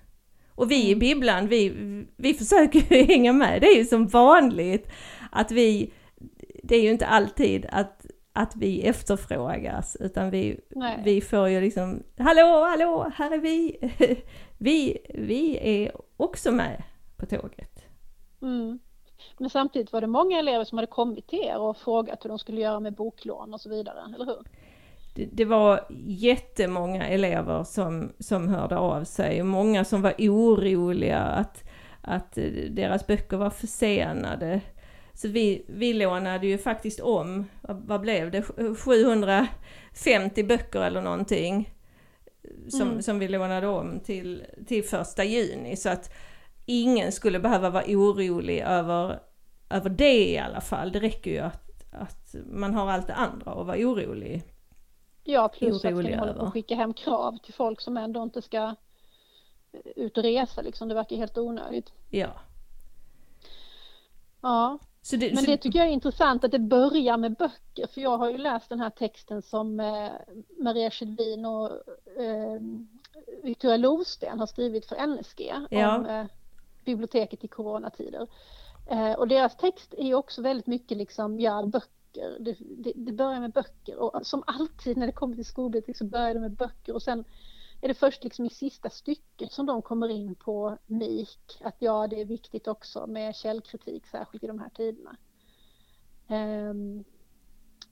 [0.55, 0.99] Och vi i mm.
[0.99, 1.69] bibblan, vi,
[2.17, 3.61] vi försöker ju hänga med.
[3.61, 4.89] Det är ju som vanligt
[5.31, 5.93] att vi,
[6.63, 10.59] det är ju inte alltid att, att vi efterfrågas utan vi,
[11.03, 13.77] vi får ju liksom, hallå, hallå, här är vi!
[14.57, 16.83] vi, vi är också med
[17.17, 17.85] på tåget.
[18.41, 18.79] Mm.
[19.37, 22.39] Men samtidigt var det många elever som hade kommit till er och frågat hur de
[22.39, 24.43] skulle göra med boklån och så vidare, eller hur?
[25.15, 31.63] Det, det var jättemånga elever som, som hörde av sig, många som var oroliga att,
[32.01, 32.37] att
[32.69, 34.61] deras böcker var försenade.
[35.13, 38.43] Så vi, vi lånade ju faktiskt om, vad blev det,
[38.77, 41.73] 750 böcker eller någonting.
[42.67, 43.01] Som, mm.
[43.01, 45.75] som vi lånade om till, till första juni.
[45.75, 46.13] Så att
[46.65, 49.19] ingen skulle behöva vara orolig över,
[49.69, 50.91] över det i alla fall.
[50.91, 54.43] Det räcker ju att, att man har allt det andra att vara orolig
[55.27, 58.41] Ja, plus att de håller på att skicka hem krav till folk som ändå inte
[58.41, 58.75] ska
[59.95, 60.87] ut och resa liksom.
[60.87, 61.91] Det verkar helt onödigt.
[62.09, 62.29] Ja.
[64.41, 64.79] Ja.
[65.11, 65.51] Det, Men så...
[65.51, 67.87] det tycker jag är intressant att det börjar med böcker.
[67.87, 70.11] För jag har ju läst den här texten som eh,
[70.57, 71.71] Maria Skedin och
[72.21, 72.61] eh,
[73.43, 75.97] Victoria Lovsten har skrivit för NSG ja.
[75.97, 76.25] om eh,
[76.85, 78.27] biblioteket i coronatider.
[78.89, 81.89] Eh, och deras text är också väldigt mycket liksom, ja, böcker.
[82.15, 86.05] Det, det, det, börjar med böcker och som alltid när det kommer till skolbibliotek så
[86.05, 87.23] börjar det med böcker och sen
[87.81, 92.07] är det först liksom i sista stycket som de kommer in på MIK, att ja,
[92.07, 95.17] det är viktigt också med källkritik, särskilt i de här tiderna.
[96.27, 97.03] Um,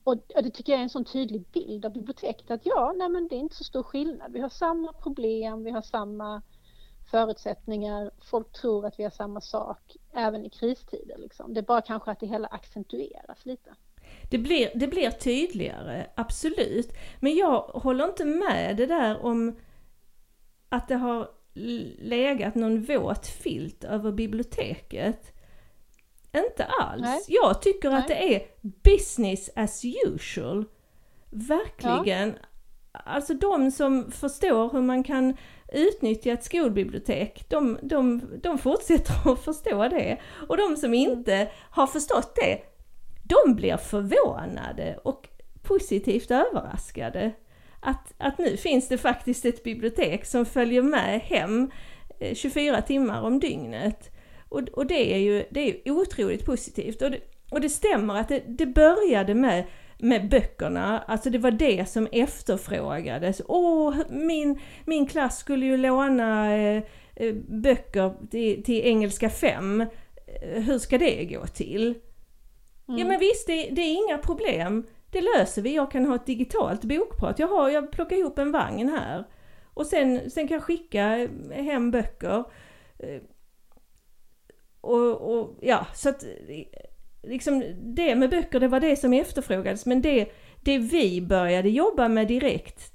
[0.04, 3.28] och det tycker jag är en sån tydlig bild av biblioteket, att ja, nej men
[3.28, 4.32] det är inte så stor skillnad.
[4.32, 6.42] Vi har samma problem, vi har samma
[7.10, 11.18] förutsättningar, folk tror att vi har samma sak även i kristider.
[11.18, 11.54] Liksom.
[11.54, 13.74] Det är bara kanske att det hela accentueras lite.
[14.30, 16.92] Det blir, det blir tydligare, absolut.
[17.20, 19.56] Men jag håller inte med det där om
[20.68, 21.28] att det har
[21.98, 25.32] legat någon våt filt över biblioteket.
[26.36, 27.02] Inte alls.
[27.02, 27.20] Nej.
[27.28, 27.98] Jag tycker Nej.
[27.98, 30.64] att det är business as usual.
[31.30, 32.28] Verkligen.
[32.28, 33.00] Ja.
[33.04, 35.36] Alltså de som förstår hur man kan
[35.72, 40.18] utnyttja ett skolbibliotek, de, de, de fortsätter att förstå det.
[40.48, 41.10] Och de som mm.
[41.10, 42.60] inte har förstått det,
[43.24, 45.28] de blir förvånade och
[45.62, 47.32] positivt överraskade.
[47.80, 51.70] Att, att nu finns det faktiskt ett bibliotek som följer med hem
[52.20, 54.10] eh, 24 timmar om dygnet.
[54.48, 57.02] Och, och det är ju det är otroligt positivt.
[57.02, 59.64] Och det, och det stämmer att det, det började med
[59.98, 63.42] med böckerna, alltså det var det som efterfrågades.
[63.46, 66.82] Åh, min, min klass skulle ju låna eh,
[67.16, 69.80] eh böcker till, till engelska 5.
[69.80, 69.86] Eh,
[70.62, 71.94] hur ska det gå till?
[72.88, 73.00] Mm.
[73.00, 74.86] Ja men visst, det, det, är inga problem.
[75.10, 75.74] Det löser vi.
[75.74, 77.38] Jag kan ha ett digitalt bokprat.
[77.38, 79.24] Jag, har, jag plockar ihop en vagn här.
[79.74, 82.44] Och sen, sen kan jag skicka hem böcker.
[82.98, 83.22] Eh,
[84.80, 86.24] och, och ja, så att
[87.22, 89.86] liksom det med böcker, det var det som efterfrågades.
[89.86, 90.28] Men det,
[90.60, 92.92] det vi började jobba med direkt,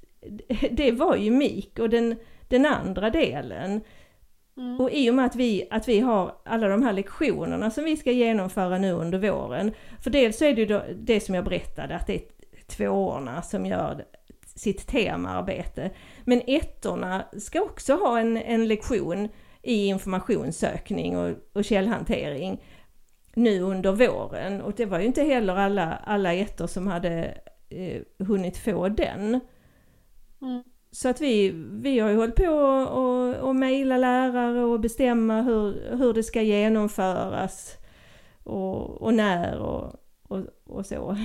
[0.70, 2.16] det var ju MIK och den,
[2.48, 3.80] den andra delen.
[4.60, 4.80] Mm.
[4.80, 7.96] Och i och med att vi, att vi har alla de här lektionerna som vi
[7.96, 9.72] ska genomföra nu under våren.
[10.00, 12.22] För dels så är det ju det som jag berättade, att det är
[12.66, 14.04] tvåorna som gör
[14.56, 15.90] sitt temaarbete.
[16.24, 19.28] Men ettorna ska också ha en, en lektion
[19.62, 22.62] i informationssökning och, och källhantering
[23.34, 28.26] nu under våren och det var ju inte heller alla, alla ettor som hade eh,
[28.26, 29.40] hunnit få den.
[30.42, 30.62] Mm.
[30.92, 35.96] Så att vi, vi har ju hållit på och, och mejla lärare och bestämma hur,
[35.96, 37.76] hur det ska genomföras
[38.44, 39.92] och, och när och,
[40.28, 41.16] och, och så.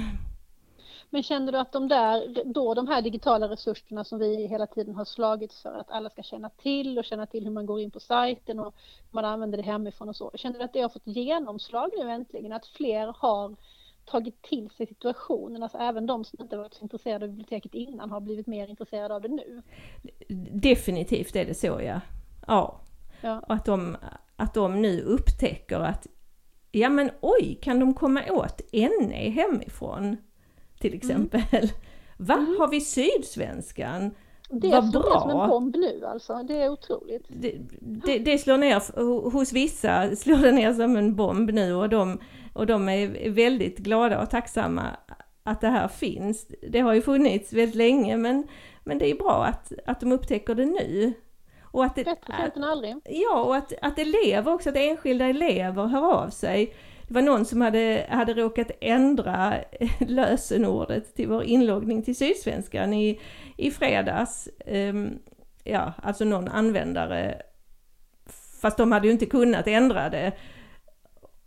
[1.10, 4.96] Men känner du att de där, då de här digitala resurserna som vi hela tiden
[4.96, 7.92] har slagits för att alla ska känna till och känna till hur man går in
[7.92, 8.76] på sajten och
[9.12, 10.32] man använder det hemifrån och så.
[10.36, 12.52] Känner du att det har fått genomslag nu äntligen?
[12.52, 13.56] Att fler har
[14.06, 18.12] tagit till sig situationen, alltså även de som inte varit så intresserade av biblioteket innan
[18.12, 19.62] har blivit mer intresserade av det nu?
[20.52, 22.02] Definitivt är det så ja.
[22.48, 22.82] Ja.
[23.22, 23.40] ja.
[23.40, 23.98] Och att de,
[24.36, 26.08] att de nu upptäcker att
[26.72, 30.18] ja men oj, kan de komma åt NE hemifrån?
[30.80, 30.98] till mm.
[30.98, 31.42] exempel.
[31.52, 31.76] Mm.
[32.18, 32.56] Va, mm.
[32.60, 34.12] har vi Sydsvenskan?
[34.50, 35.20] Det Vad bra!
[35.22, 37.26] som en bomb nu alltså, det är otroligt.
[37.28, 41.90] Det, det, det, slår ner, hos vissa slår det ner som en bomb nu och
[41.90, 42.20] de,
[42.56, 44.98] och de är väldigt glada och tacksamma
[45.44, 46.48] att det här finns.
[46.70, 48.48] Det har ju funnits väldigt länge men,
[48.84, 51.14] men det är bra att, att de upptäcker det nu.
[51.62, 52.96] Och att det, Bättre sent än aldrig.
[53.06, 56.74] Ja, och att, att elever också, att enskilda elever hör av sig
[57.08, 59.54] det var någon som hade, hade råkat ändra
[60.00, 63.22] lösenordet till vår inloggning till Sydsvenskan i,
[63.58, 64.50] i fredags.
[64.66, 65.20] Um,
[65.64, 67.42] ja, alltså någon användare,
[68.62, 70.32] fast de hade ju inte kunnat ändra det.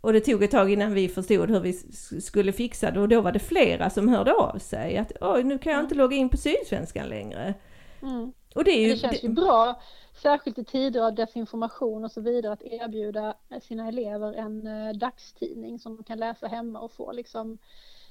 [0.01, 1.73] Och det tog ett tag innan vi förstod hur vi
[2.21, 5.57] skulle fixa det och då var det flera som hörde av sig att oj, nu
[5.57, 7.53] kan jag inte logga in på Sydsvenskan längre.
[8.01, 8.33] Mm.
[8.55, 9.81] Och det, är ju, det känns ju bra,
[10.21, 15.79] särskilt i tider av desinformation och så vidare, att erbjuda sina elever en eh, dagstidning
[15.79, 17.57] som de kan läsa hemma och få liksom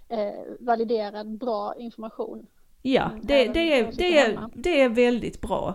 [0.09, 2.47] eh, validerad bra information.
[2.83, 5.75] Ja, det, det, är, det, är, det är väldigt bra.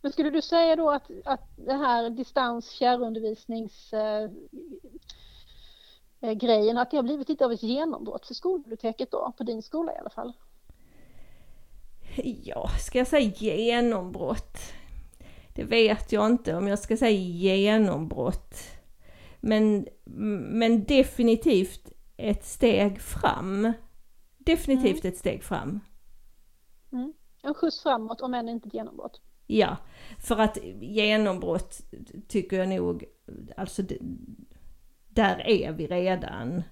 [0.00, 4.30] Men skulle du säga då att, att det här distans fjärrundervisnings eh,
[6.20, 9.62] eh, grejen, att det har blivit lite av ett genombrott för skolbiblioteket då, på din
[9.62, 10.32] skola i alla fall?
[12.44, 14.58] Ja, ska jag säga genombrott?
[15.54, 18.54] Det vet jag inte om jag ska säga genombrott.
[19.40, 19.86] Men,
[20.50, 23.72] men definitivt ett steg fram.
[24.38, 25.12] Definitivt mm.
[25.12, 25.80] ett steg fram.
[26.92, 27.12] Mm.
[27.42, 29.20] En skjuts framåt om än inte ett genombrott.
[29.52, 29.76] Ja,
[30.18, 31.80] för att genombrott
[32.28, 33.04] tycker jag nog,
[33.56, 33.82] alltså
[35.08, 36.62] där är vi redan.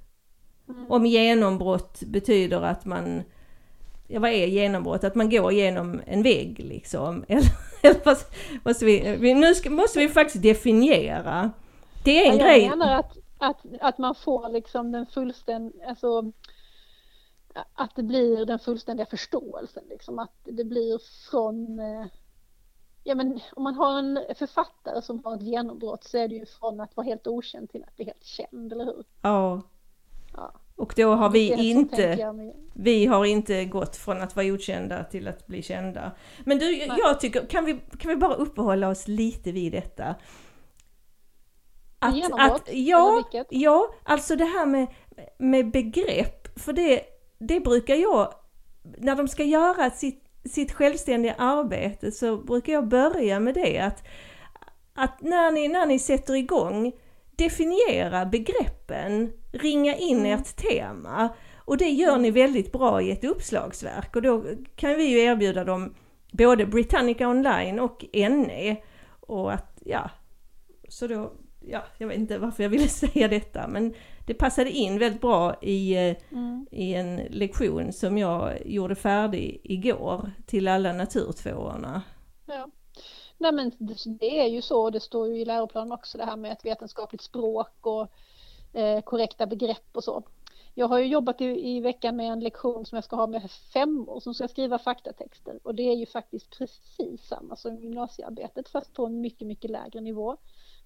[0.69, 0.87] Mm.
[0.91, 3.23] Om genombrott betyder att man,
[4.07, 5.05] ja vad är genombrott?
[5.05, 7.25] Att man går igenom en vägg liksom.
[7.29, 7.51] Eller,
[7.83, 8.17] eller
[8.65, 11.51] måste vi, nu ska, måste vi faktiskt definiera.
[12.05, 12.63] Det är en ja, grej.
[12.63, 16.33] Jag menar att, att, att man får liksom den fullständiga, alltså
[17.75, 20.19] att det blir den fullständiga förståelsen liksom.
[20.19, 22.07] Att det blir från eh,
[23.05, 26.47] ja men om man har en författare som har ett genombrott så är det ju
[26.47, 29.05] från att vara helt okänd till att bli helt känd, eller hur?
[29.23, 29.63] Ja.
[30.37, 30.53] ja.
[30.77, 32.35] Och då har vi inte,
[32.75, 36.13] vi har inte gått från att vara okända till att bli kända.
[36.45, 36.91] Men du, Nej.
[36.99, 40.15] jag tycker, kan vi, kan vi bara uppehålla oss lite vid detta?
[41.99, 42.53] Att, genombrott?
[42.53, 44.87] Att, ja, ja, alltså det här med,
[45.39, 47.03] med begrepp, för det,
[47.39, 48.35] det brukar jag,
[48.99, 54.05] när de ska göra sitt sitt självständiga arbete så brukar jag börja med det att,
[54.95, 56.93] att när, ni, när ni sätter igång,
[57.37, 60.39] definiera begreppen, ringa in mm.
[60.39, 61.29] ert tema.
[61.57, 62.23] Och det gör mm.
[62.23, 64.45] ni väldigt bra i ett uppslagsverk och då
[64.77, 65.95] kan vi ju erbjuda dem
[66.33, 68.77] både Britannica online och NE.
[69.21, 70.11] Och att, ja,
[70.89, 73.95] så då, ja, jag vet inte varför jag ville säga detta men
[74.29, 76.67] det passade in väldigt bra i, eh, mm.
[76.71, 82.03] i en lektion som jag gjorde färdig igår till alla naturtvåorna.
[82.47, 82.69] Ja.
[83.39, 83.73] Nej men
[84.21, 87.23] det är ju så, det står ju i läroplanen också det här med ett vetenskapligt
[87.23, 88.09] språk och
[88.79, 90.23] eh, korrekta begrepp och så.
[90.75, 93.51] Jag har ju jobbat i, i, veckan med en lektion som jag ska ha med
[93.51, 98.95] femmor som ska skriva faktatexter och det är ju faktiskt precis samma som gymnasiearbetet fast
[98.95, 100.37] på en mycket, mycket lägre nivå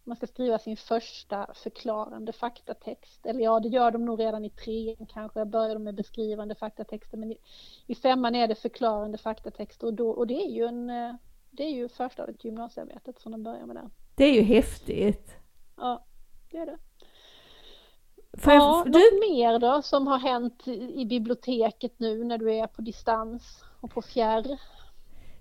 [0.04, 3.26] man ska skriva sin första förklarande faktatext.
[3.26, 7.16] Eller ja, det gör de nog redan i trean kanske, börjar de med beskrivande faktatexter.
[7.16, 7.38] Men i,
[7.86, 11.14] i femman är det förklarande faktatexter och, då, och det är ju en eh,
[11.52, 13.90] det är ju förstadiet gymnasiearbetet som de börjar med där.
[14.14, 15.36] Det är ju häftigt.
[15.76, 16.04] Ja,
[16.50, 16.78] det är det.
[18.38, 18.90] Får ja, du...
[18.90, 23.90] något mer då som har hänt i biblioteket nu när du är på distans och
[23.90, 24.60] på fjärr?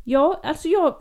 [0.03, 0.95] Ja, alltså jag,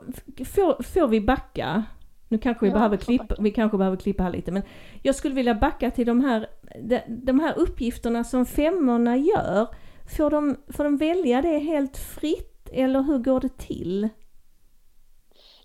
[0.54, 1.84] får, får vi backa?
[2.30, 4.62] Nu kanske vi, ja, behöver klippa, vi kanske behöver klippa här lite men
[5.02, 6.46] jag skulle vilja backa till de här,
[6.82, 9.68] de, de här uppgifterna som femmorna gör.
[10.16, 14.08] Får de, får de välja det helt fritt eller hur går det till?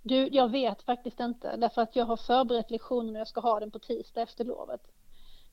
[0.01, 3.59] Du, jag vet faktiskt inte därför att jag har förberett lektionen och jag ska ha
[3.59, 4.81] den på tisdag efter lovet.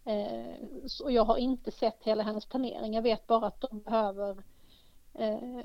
[0.04, 2.94] Eh, så jag har inte sett hela hennes planering.
[2.94, 4.51] Jag vet bara att de behöver Eh,
[5.14, 5.60] Eh,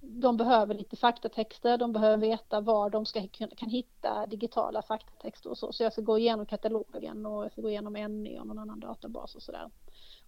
[0.00, 5.58] de behöver lite faktatexter, de behöver veta var de ska, kan hitta digitala faktatexter och
[5.58, 5.72] så.
[5.72, 8.80] Så jag ska gå igenom katalogen och jag ska gå igenom NE och någon annan
[8.80, 9.70] databas och sådär.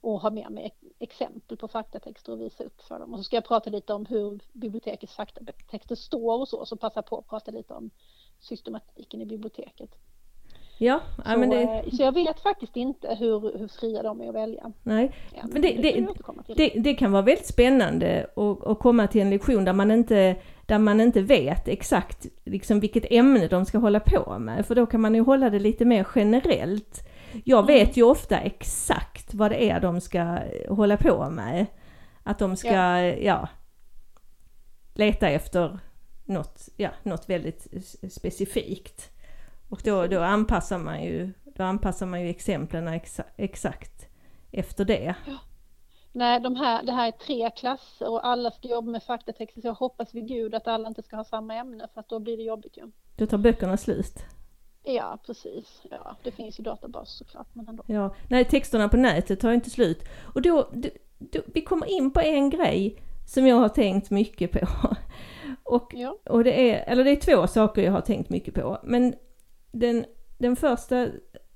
[0.00, 3.12] Och ha med mig exempel på faktatexter och visa upp för dem.
[3.12, 7.02] Och så ska jag prata lite om hur bibliotekets faktatexter står och så, så passa
[7.02, 7.90] på att prata lite om
[8.40, 9.90] systematiken i biblioteket.
[10.82, 11.62] Ja, så, men det...
[11.62, 14.72] Eh, så jag vet faktiskt inte hur, hur fria de är att välja.
[14.82, 16.06] Nej, ja, men det, det,
[16.56, 20.36] det, det, kan vara väldigt spännande att, att komma till en lektion där man inte,
[20.66, 24.86] där man inte vet exakt liksom vilket ämne de ska hålla på med, för då
[24.86, 27.08] kan man ju hålla det lite mer generellt.
[27.44, 27.66] Jag mm.
[27.66, 30.38] vet ju ofta exakt vad det är de ska
[30.68, 31.66] hålla på med.
[32.22, 33.48] Att de ska, ja, ja
[34.94, 35.78] leta efter
[36.24, 37.66] något, ja, något väldigt
[38.12, 39.10] specifikt.
[39.70, 44.06] Och då, då, anpassar man ju, då anpassar man ju exemplen exa, exakt
[44.52, 45.14] efter det.
[45.26, 45.38] Ja.
[46.12, 49.66] Nej, de här, det här är tre klasser och alla ska jobba med faktatexter så
[49.66, 52.36] jag hoppas vid gud att alla inte ska ha samma ämne för att då blir
[52.36, 52.90] det jobbigt ju.
[53.16, 54.18] Då tar böckerna slut?
[54.82, 55.82] Ja, precis.
[55.90, 57.82] Ja, det finns ju databas såklart, men ändå.
[57.86, 60.04] Ja, nej texterna på nätet tar ju inte slut.
[60.34, 64.52] Och då, då, då, vi kommer in på en grej som jag har tänkt mycket
[64.52, 64.60] på.
[65.62, 66.16] Och, Ja.
[66.24, 68.78] och det är, eller det är två saker jag har tänkt mycket på.
[68.82, 69.14] Men
[69.72, 70.04] den,
[70.38, 71.08] den första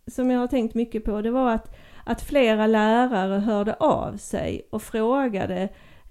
[0.06, 4.68] som jag har tänkt mycket på det var att, att flera lärare hörde av sig
[4.70, 5.68] och frågade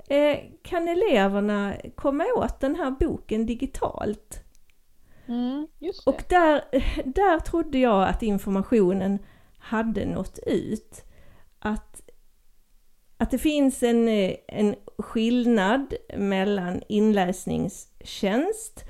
[0.10, 4.44] eh, kan eleverna komma åt den här boken digitalt?
[5.26, 5.68] Mm.
[6.06, 6.64] Och där,
[7.06, 9.20] där trodde jag att informationen
[9.58, 11.04] hade nått ut.
[11.60, 12.10] Att,
[13.18, 18.84] att det finns en, eh, en skillnad mellan inläsningstjänst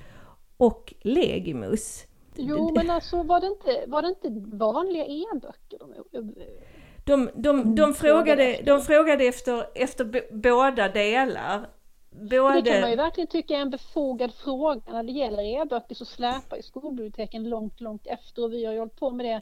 [0.57, 2.05] och Legimus.
[2.35, 5.93] Jo, men alltså var det inte, var det inte vanliga e-böcker de
[7.05, 11.69] De, de, Mm, de, frågade, de frågade efter, efter båda delar.
[12.09, 14.81] Det kan man ju Både, verkligen tycka är en befogad fråga.
[14.91, 18.79] När det gäller e-böcker så släpar ju skolbiblioteken långt, långt efter och vi har ju
[18.79, 19.41] hållit på med det.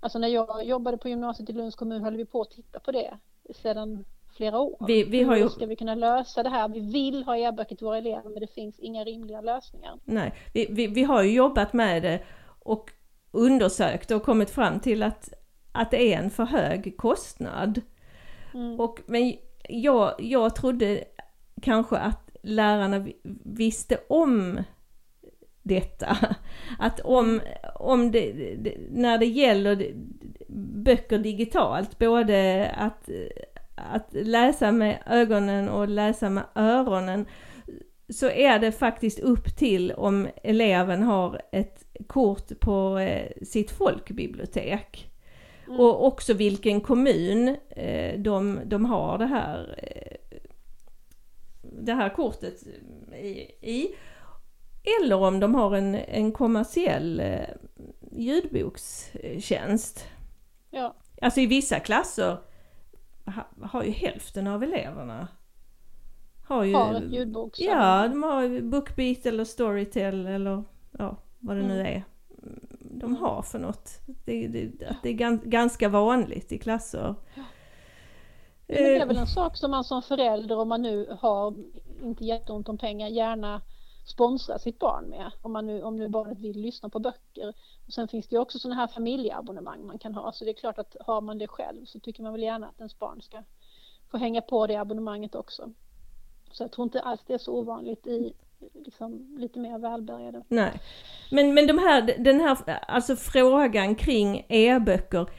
[0.00, 2.92] Alltså när jag jobbade på gymnasiet i Lunds kommun höll vi på att titta på
[2.92, 3.18] det
[3.54, 4.04] sedan
[4.38, 4.86] flera år.
[4.86, 6.68] vi, vi har ju, Hur ska vi kunna lösa det här?
[6.68, 9.98] Vi vill ha e-böcker till våra elever men det finns inga rimliga lösningar.
[10.04, 12.20] nej, vi, vi, vi har ju jobbat med det
[12.58, 12.90] och
[13.30, 15.28] undersökt och kommit fram till att,
[15.72, 17.80] att det är en för hög kostnad.
[18.54, 18.80] Mm.
[18.80, 19.34] Och, men
[19.68, 21.04] jag, jag trodde
[21.62, 24.58] kanske att lärarna vi- visste om
[25.62, 26.16] detta.
[26.78, 27.40] Att om,
[27.74, 28.34] om det,
[28.90, 29.92] när det gäller
[30.84, 33.08] böcker digitalt, både att,
[33.92, 37.26] att läsa med ögonen och läsa med öronen,
[38.08, 45.10] så är det faktiskt upp till om eleven har ett kort på eh, sitt folkbibliotek.
[45.66, 45.80] Mm.
[45.80, 50.16] Och också vilken kommun eh, de, de har det här, eh,
[51.62, 52.62] det här kortet
[53.60, 53.88] i.
[55.00, 57.22] Eller om de har en, en kommersiell
[58.12, 60.06] ljudbokstjänst.
[60.70, 62.38] Ja, Alltså i vissa klasser
[63.62, 65.28] har ju hälften av eleverna
[66.44, 67.58] har ju, har ett ljudboks.
[67.58, 70.64] Ja, de har Bookbeat eller Storytel eller
[70.98, 71.86] ja, vad det nu Mm.
[71.86, 72.04] är
[72.80, 73.90] de har för något.
[74.24, 77.14] Det, det, att det är gan, ganska vanligt i klasser.
[78.66, 81.54] Men det är Eh, väl en sak som man som förälder, om man nu har
[82.02, 83.60] inte jätteont om pengar, gärna
[84.08, 85.30] sponsra sitt barn med.
[85.42, 87.54] Om, man nu, om nu barnet vill lyssna på böcker.
[87.86, 90.32] Och sen finns det ju också sådana här familjeabonnemang man kan ha.
[90.32, 92.78] Så det är klart att har man det själv så tycker man väl gärna att
[92.78, 93.42] ens barn ska
[94.10, 95.72] få hänga på det abonnemanget också.
[96.52, 98.32] Så jag tror inte alls det är så ovanligt i
[98.74, 100.42] liksom, lite mer välbärgade.
[100.48, 100.80] Nej.
[101.30, 105.30] Men, men de här, den här alltså frågan kring e-böcker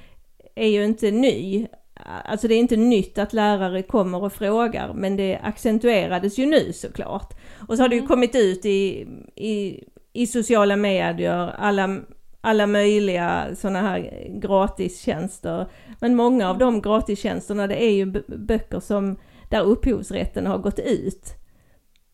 [0.56, 1.68] är ju inte ny.
[2.06, 6.74] Alltså det är inte nytt att lärare kommer och frågar men det accentuerades ju nu
[6.74, 7.34] såklart.
[7.68, 8.08] Och så har det ju Mm.
[8.08, 9.84] kommit ut i, i,
[10.14, 12.00] i sociala medier, alla,
[12.42, 15.68] alla möjliga sådana här gratistjänster.
[16.02, 19.18] Men många av de gratistjänsterna det är ju böcker som
[19.50, 21.26] där upphovsrätten har gått ut.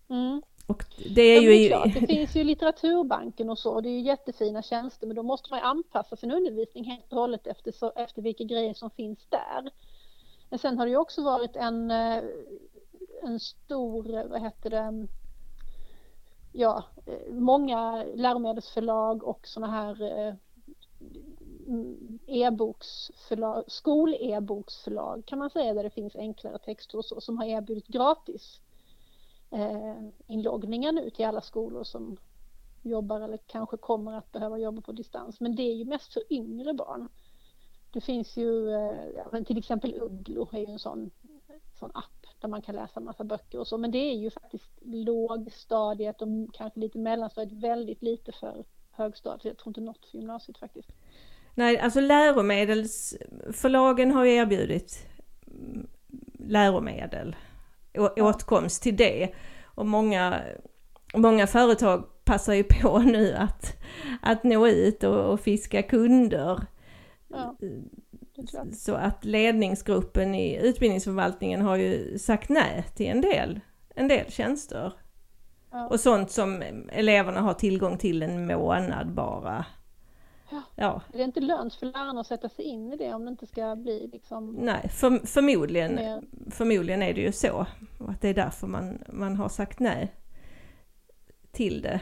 [0.09, 0.41] Mm.
[0.67, 0.83] Och
[1.15, 1.49] det är Ja, ju...
[1.49, 5.07] det, är klart, det finns ju litteraturbanken och så och det är ju jättefina tjänster
[5.07, 8.43] men då måste man ju anpassa sin undervisning helt och hållet efter, så, efter vilka
[8.43, 9.71] grejer som finns där.
[10.49, 12.23] Men sen har det ju också varit en, eh,
[13.23, 15.07] en stor, vad heter det,
[16.51, 20.33] ja, eh, många läromedelsförlag och sådana här eh,
[21.67, 27.45] mm, e-boksförlag, skol-e-boksförlag kan man säga där det finns enklare texter och så som har
[27.45, 28.61] erbjudit gratis
[29.55, 29.95] eh,
[30.27, 32.17] inloggningar nu till alla skolor som
[32.81, 35.39] jobbar eller kanske kommer att behöva jobba på distans.
[35.39, 37.09] Men det är ju mest för yngre barn.
[37.91, 41.11] Det finns ju eh, till exempel Ugglo är ju en sån,
[41.79, 43.77] sån app där man kan läsa massa böcker och så.
[43.77, 49.45] Men det är ju faktiskt lågstadiet och kanske lite mellanstadiet väldigt lite för högstadiet.
[49.45, 50.89] Jag tror inte något för gymnasiet faktiskt.
[51.55, 55.07] Nej, alltså läromedelsförlagen har ju erbjudit
[55.47, 55.87] mm,
[56.39, 57.35] läromedel,
[57.97, 59.29] å- åtkomst till det.
[59.65, 60.39] Och många,
[61.15, 63.77] många företag passar ju på nu att,
[64.21, 66.61] att nå ut och, och fiska kunder.
[67.27, 67.57] Ja.
[68.73, 73.59] Så att ledningsgruppen i utbildningsförvaltningen har ju sagt nej till en del,
[73.95, 74.93] en del tjänster.
[75.71, 75.87] Ja.
[75.87, 79.65] Och sånt som eleverna har tillgång till en månad bara.
[80.49, 80.61] Ja.
[80.75, 83.31] Ja, Det är inte lönt för lärarna att sätta sig in i det om det
[83.31, 86.21] inte ska bli liksom nej, för, förmodligen, mer
[86.51, 87.65] förmodligen är det ju så.
[87.99, 90.15] Och att det är därför man, man har sagt nej
[91.51, 92.01] till det.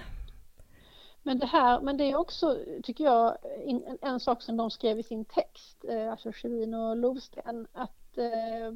[1.24, 5.00] Men det här, men det är också, tycker jag, en, en sak som de skrev
[5.00, 8.74] i sin text, eh, alltså Sjölin och Lovsten, att eh,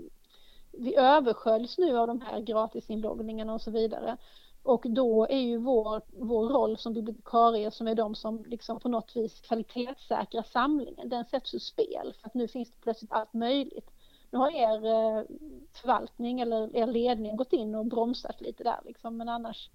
[0.72, 4.18] vi översköljs nu av de här gratisinloggningarna och så vidare.
[4.68, 8.90] Och då är ju vår, vår roll som bibliotekarier som är de som liksom på
[8.90, 13.34] något vis kvalitetssäkrar samlingen, den sätts ur spel för att nu finns det plötsligt allt
[13.34, 13.90] möjligt.
[14.32, 15.24] Nu har er eh,
[15.82, 19.70] förvaltning eller er ledning gått in och bromsat lite där liksom, men annars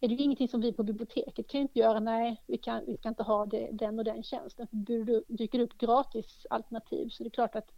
[0.00, 2.00] är det ju ingenting som vi på biblioteket kan inte göra.
[2.00, 4.66] Nej, vi kan, vi kan inte ha det, den och den tjänsten.
[4.66, 4.76] För
[5.36, 7.72] dyker det upp gratis alternativ så det är klart att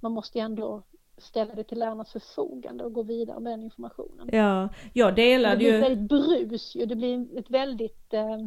[0.00, 0.82] man måste ändå
[1.22, 4.28] ställa det till lärarnas förfogande och gå vidare med den informationen.
[4.32, 5.72] Ja, jag delade ju...
[5.72, 8.38] Det blir väldigt brus ju, det blir ett väldigt, eh,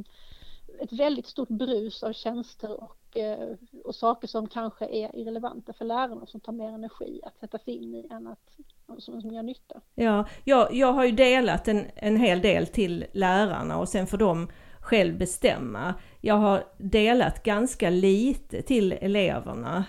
[0.80, 5.86] ett väldigt stort brus av tjänster och, eh, och saker som kanske är irrelevanta för
[5.86, 8.58] lärarna som tar mer energi att sätta sig in i än att
[8.98, 9.82] som, som gör nytta.
[9.96, 14.18] Ja, jag, jag har ju delat en, en hel del till lärarna och sen får
[14.18, 14.48] de
[14.80, 15.94] själv bestämma.
[16.22, 19.86] Jag har delat ganska lite till eleverna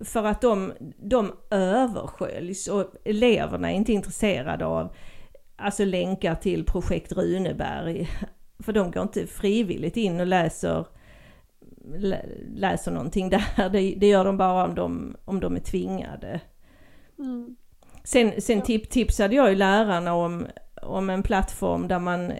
[0.00, 4.96] för att de, de översköljs och eleverna är inte intresserade av
[5.56, 8.08] alltså länkar till projekt Runeberg.
[8.58, 10.86] För de går inte frivilligt in och läser,
[12.54, 13.68] läser någonting där.
[13.68, 16.40] Det, det gör de bara om de, om de är tvingade.
[17.18, 17.56] Mm.
[18.04, 20.46] Sen, sen tip, tipsade jag ju lärarna om,
[20.82, 22.32] om en plattform där man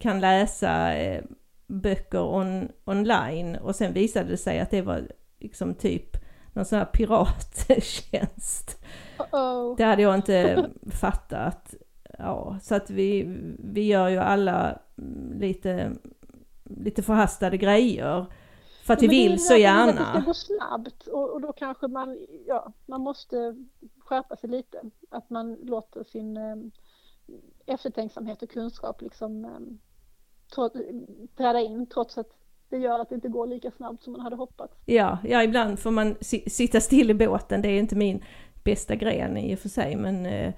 [0.00, 1.24] kan läsa eh,
[1.66, 5.02] böcker on, online och sen visade det sig att det var
[5.40, 6.21] liksom typ
[6.52, 8.84] någon sån här pirattjänst.
[9.20, 9.76] Uh -oh.
[9.76, 11.74] Det hade jag inte fattat.
[12.18, 14.78] Ja, så att vi, vi gör ju alla
[15.34, 15.92] lite,
[16.64, 18.26] lite förhastade grejer.
[18.84, 19.92] För att vi vill så gärna.
[19.92, 23.56] Det ska gå snabbt och, och, då kanske man, ja, man måste
[23.98, 24.82] skärpa sig lite.
[25.10, 26.56] Att man låter sin eh,
[27.66, 30.70] eftertänksamhet och kunskap liksom eh,
[31.36, 32.41] träda in trots att
[32.72, 34.74] det gör att det inte går lika snabbt som man hade hoppats.
[34.84, 36.16] Ja, ja ibland får man
[36.46, 38.24] sitta still i båten, det är inte min
[38.64, 40.52] bästa gren i och för sig men eh,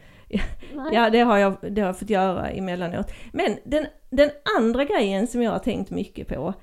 [0.93, 3.13] ja, det har, jag, det har jag fått göra emellanåt.
[3.33, 6.55] Men den, den andra grejen som jag har tänkt mycket på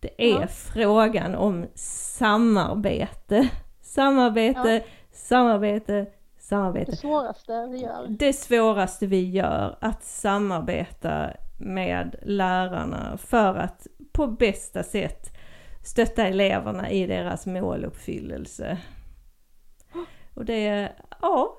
[0.00, 0.46] det är ja.
[0.46, 3.48] frågan om samarbete.
[3.80, 4.80] Samarbete, ja.
[5.12, 6.06] samarbete,
[6.38, 6.90] samarbete.
[6.90, 8.06] Det svåraste vi gör.
[8.08, 13.86] Det svåraste vi gör, att samarbeta med lärarna för att
[14.20, 15.36] på bästa sätt
[15.84, 18.78] stötta eleverna i deras måluppfyllelse.
[20.34, 21.58] Och det, ja,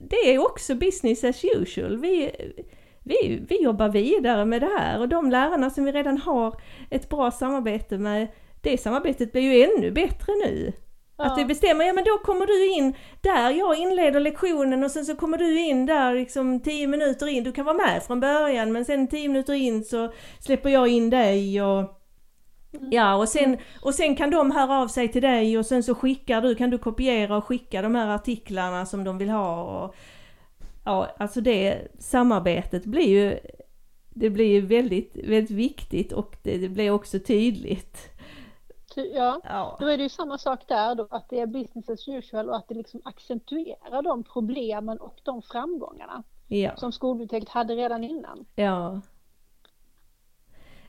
[0.00, 1.96] det är också business as usual.
[1.96, 2.30] Vi,
[3.02, 6.60] vi, vi jobbar vidare med det här och de lärarna som vi redan har
[6.90, 8.28] ett bra samarbete med,
[8.62, 10.72] det samarbetet blir ju ännu bättre nu.
[11.18, 11.24] Ja.
[11.24, 15.04] Att vi bestämmer, ja men då kommer du in där, jag inleder lektionen och sen
[15.04, 17.44] så kommer du in där liksom tio minuter in.
[17.44, 21.10] Du kan vara med från början men sen tio minuter in så släpper jag in
[21.10, 22.88] dig och mm.
[22.90, 25.94] Ja och sen, och sen kan de höra av sig till dig och sen så
[25.94, 29.62] skickar du, kan du kopiera och skicka de här artiklarna som de vill ha.
[29.62, 29.94] Och,
[30.84, 33.38] ja, alltså det samarbetet blir ju,
[34.10, 38.17] det blir ju väldigt, väldigt viktigt och det, det blir också tydligt.
[39.04, 42.08] Ja, ja, då är det ju samma sak där då, att det är business as
[42.08, 46.76] usual och att det liksom accentuerar de problemen och de framgångarna ja.
[46.76, 48.46] som skolbiblioteket hade redan innan.
[48.54, 49.00] Ja.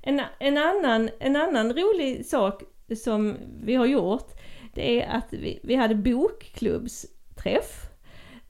[0.02, 2.64] En, en, annan, en annan rolig sak
[3.04, 4.32] som vi har gjort,
[4.74, 7.89] det är att vi, vi hade bokklubbsträff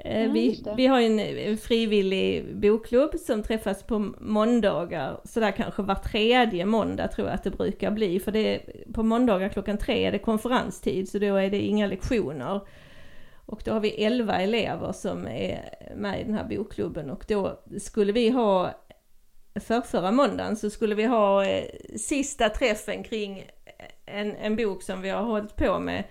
[0.05, 5.95] Mm, vi, vi har en, en frivillig bokklubb som träffas på måndagar, sådär kanske var
[5.95, 10.05] tredje måndag tror jag att det brukar bli, för det är, på måndagar klockan tre
[10.05, 12.61] är det konferenstid så då är det inga lektioner.
[13.45, 17.09] Och då har vi elva elever som är med i den här bokklubben.
[17.09, 18.71] Och då skulle vi ha,
[19.55, 21.65] för förra måndagen så skulle vi ha eh,
[21.97, 23.43] sista träffen kring
[24.05, 26.03] en, en bok som vi har hållit på med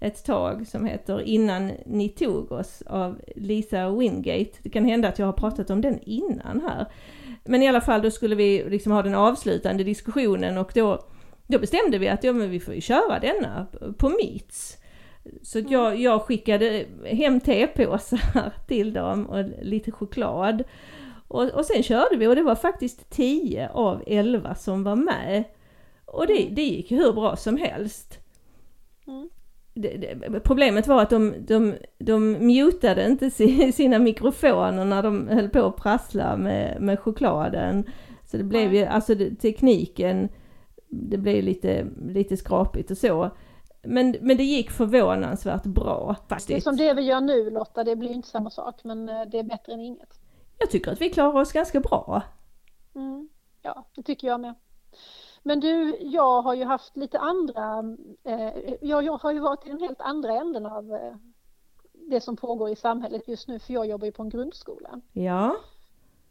[0.00, 4.50] ett tag som heter Innan ni tog oss av Lisa Wingate.
[4.62, 6.86] Det kan hända att jag har pratat om den innan här.
[7.44, 11.04] Men i alla fall då skulle vi liksom ha den avslutande diskussionen och då,
[11.46, 13.66] då bestämde vi att ja, men vi får ju köra denna
[13.98, 14.76] på Meets.
[15.42, 20.64] Så jag, jag skickade hem tepåsar till dem och lite choklad.
[21.28, 25.44] Och, och sen körde vi och det var faktiskt 10 av 11 som var med.
[26.04, 28.18] Och det, det gick hur bra som helst.
[29.06, 29.28] Mm
[30.44, 33.30] problemet var att de, de, de mutade inte
[33.72, 37.84] sina mikrofoner när de höll på att prassla med, med chokladen.
[38.24, 40.28] Så det blev ju, alltså det, tekniken,
[40.88, 43.30] det blev lite, lite skrapigt och så.
[43.82, 46.48] Men, men det gick förvånansvärt bra faktiskt.
[46.48, 49.22] Det är som det vi gör nu Lotta, det blir inte samma sak men eh,
[49.32, 50.20] det är bättre än inget.
[50.58, 52.22] Jag tycker att vi klarar oss ganska bra.
[52.94, 53.28] Mm,
[53.62, 54.54] ja, det tycker jag med.
[55.46, 59.68] Men du, jag har ju haft lite andra, eh, jag, jag, har ju varit i
[59.68, 61.16] den helt andra änden av eh,
[61.92, 65.00] det som pågår i samhället just nu, för jag jobbar ju på en grundskola.
[65.12, 65.56] Ja.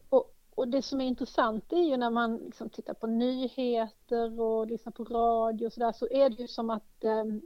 [0.09, 4.67] Och, och det som är intressant är ju när man liksom tittar på nyheter och
[4.67, 7.41] lyssnar på radio och sådär så är det ju som att ehm,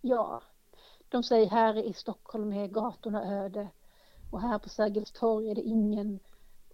[0.00, 0.42] ja,
[1.08, 3.68] de säger här i Stockholm är gatorna öde
[4.32, 6.20] och här på Sergels torg är det ingen.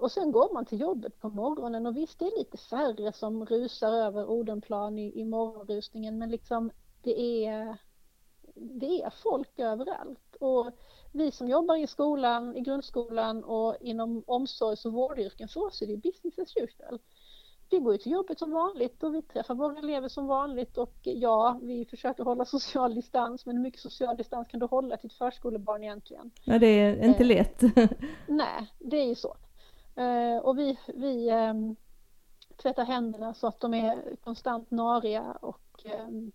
[0.01, 3.47] Och sen går man till jobbet på morgonen och visst det är lite färre som
[3.47, 6.71] rusar över Odenplan i, i morgonrusningen men liksom
[7.03, 7.77] det är,
[8.55, 10.37] det är folk överallt.
[10.41, 10.71] Och
[11.13, 15.87] vi som jobbar i skolan, i grundskolan och inom omsorgs och vårdyrken, för oss är
[15.87, 16.99] det business as usual.
[17.71, 20.97] Vi går ju till jobbet som vanligt och vi träffar våra elever som vanligt och
[21.03, 25.07] ja, vi försöker hålla social distans, men hur mycket social distans kan du hålla till
[25.07, 26.31] ett förskolebarn egentligen?
[26.45, 27.63] Ja, det är inte eh, lätt.
[28.29, 29.37] nej, det är ju så.
[30.01, 31.55] Eh, och vi, vi eh,
[32.57, 36.33] tvättar händerna så att de är konstant nariga och ehm,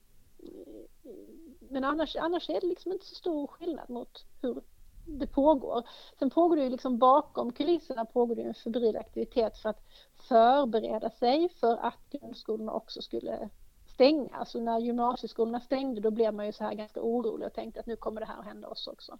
[1.60, 4.62] men annars, annars är det liksom inte så stor skillnad mot hur
[5.06, 5.84] det pågår.
[6.20, 9.82] Sen pågår det ju liksom bakom kulisserna pågår det en febril aktivitet för att
[10.16, 13.50] förbereda sig för att grundskolorna också skulle
[13.94, 14.36] stänga.
[14.36, 17.86] Alltså när gymnasieskolorna stängde då blev man ju så här ganska orolig och tänkte att
[17.86, 19.18] nu kommer det här att hända oss också.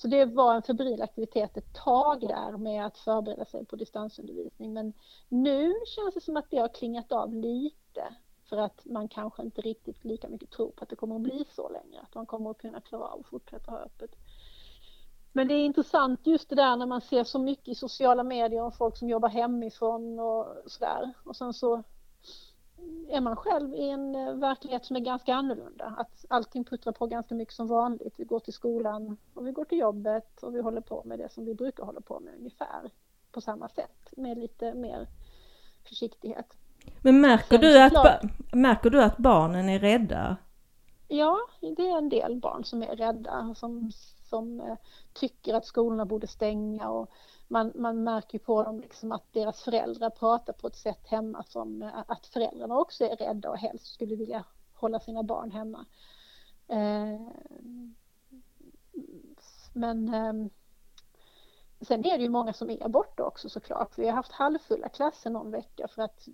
[0.00, 4.72] Så det var en febril aktivitet ett tag där med att förbereda sig på distansundervisning
[4.72, 4.92] men
[5.28, 8.14] nu känns det som att det har klingat av lite
[8.48, 11.44] för att man kanske inte riktigt lika mycket tror på att det kommer att bli
[11.50, 14.10] så längre, att man kommer att kunna klara av att fortsätta ha öppet.
[15.32, 18.62] Men det är intressant just det där när man ser så mycket i sociala medier
[18.62, 21.12] om folk som jobbar hemifrån och sådär.
[21.24, 21.82] Och sen så
[23.10, 25.94] är man själv i en eh, verklighet som är ganska annorlunda.
[25.96, 28.14] Att allting puttrar på ganska mycket som vanligt.
[28.16, 31.32] Vi går till skolan och vi går till jobbet och vi håller på med det
[31.32, 32.90] som vi brukar hålla på med ungefär
[33.32, 35.08] på samma sätt med lite mer
[35.88, 36.56] försiktighet.
[37.02, 38.22] Men märker du, att,
[38.52, 40.36] märker du att barnen är rädda?
[41.08, 43.92] Ja, det är en del barn som är rädda, som,
[44.28, 44.76] som eh,
[45.12, 47.10] tycker att skolorna borde stänga och
[47.50, 51.82] man, man märker på dem liksom att deras föräldrar pratar på ett sätt hemma som
[51.82, 54.44] eh, att föräldrarna också är rädda och helst skulle vilja
[54.74, 55.86] hålla sina barn hemma.
[56.68, 57.20] Eh,
[59.72, 60.50] men eh,
[61.82, 63.98] Sen är det ju många som är borta också såklart.
[63.98, 66.28] Vi har haft halvfulla klasser någon vecka för att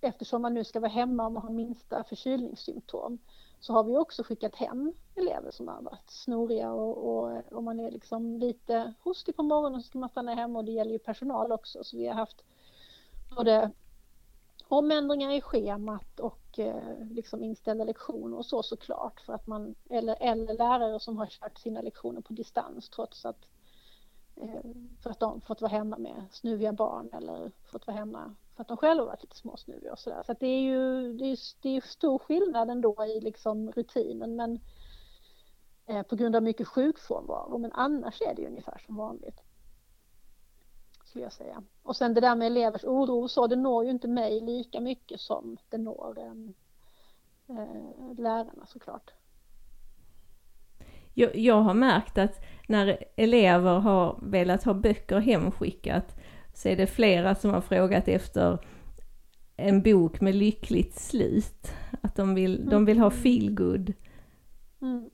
[0.00, 3.18] eftersom man nu ska vara hemma om man har minsta förkylningssymptom
[3.64, 7.80] så har vi också skickat hem elever som har varit snoriga och, och om man
[7.80, 10.98] är liksom lite hostig på morgonen så ska man stanna hemma och det gäller ju
[10.98, 11.84] personal också.
[11.84, 12.44] Så vi har haft
[13.36, 13.70] både
[14.68, 20.16] omändringar i schemat och eh, liksom inställda lektioner och så såklart för att man eller,
[20.20, 23.46] eller lärare som har kört sina lektioner på distans trots att
[24.36, 24.60] Eh,
[25.02, 28.68] för att de fått vara hemma med snuviga barn eller fått vara hemma för att
[28.68, 30.22] de själva varit lite småsnuviga och sådär.
[30.26, 34.36] Så att det är ju det är, det är stor skillnad ändå i liksom rutinen
[34.36, 34.60] men
[35.86, 39.40] eh, på grund av mycket sjukfrånvaro men annars är det ju ungefär som vanligt.
[41.04, 41.62] Skulle jag säga.
[41.82, 44.80] Och sen det där med elevers oro och så, det når ju inte mig lika
[44.80, 46.32] mycket som det når eh,
[47.56, 49.12] eh lärarna såklart
[51.14, 56.16] jag, jag har märkt att när elever har velat ha böcker hemskickat
[56.54, 58.58] så är det flera som har frågat efter
[59.56, 61.72] en bok med lyckligt slut.
[62.00, 62.70] Att de vill, mm.
[62.70, 63.92] de vill ha feelgood.
[64.82, 65.10] Mm.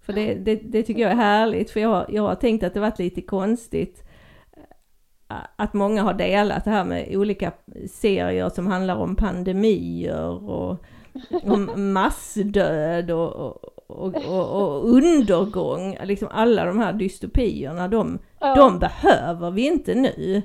[0.00, 2.80] För det, det, det, tycker jag är härligt, för jag, jag har tänkt att det
[2.80, 4.04] varit lite konstigt
[5.28, 7.52] eh, att många har delat det här med olika
[7.90, 10.84] serier som handlar om pandemier och
[11.42, 18.54] om massdöd och, och, och, och, och undergång, liksom alla de här dystopierna, de, ja.
[18.54, 20.42] de behöver vi inte nu.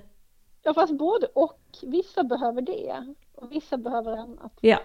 [0.64, 4.58] Ja fast både och, vissa behöver det och vissa behöver annat.
[4.62, 4.80] Ja.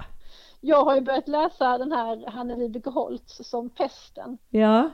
[0.60, 4.38] Jag har ju börjat läsa den här Hanne Vibeke Holtz som Pesten.
[4.50, 4.90] Ja.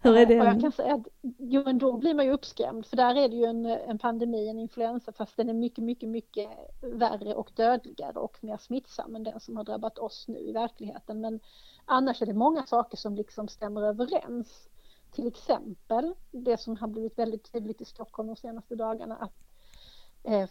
[0.00, 0.40] Hur är det?
[0.40, 3.28] Och jag kan säga att jo, men då blir man ju uppskrämd för där är
[3.28, 6.48] det ju en, en pandemi, en influensa fast den är mycket, mycket, mycket
[6.80, 11.20] värre och dödligare och mer smittsam än den som har drabbat oss nu i verkligheten.
[11.20, 11.40] Men
[11.84, 14.68] annars är det många saker som liksom stämmer överens.
[15.12, 19.47] Till exempel det som har blivit väldigt tydligt i Stockholm de senaste dagarna att eh,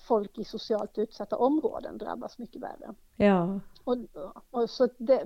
[0.01, 2.95] folk i socialt utsatta områden drabbas mycket värre.
[3.15, 3.59] Ja.
[3.83, 3.97] Och,
[4.51, 5.23] och så det,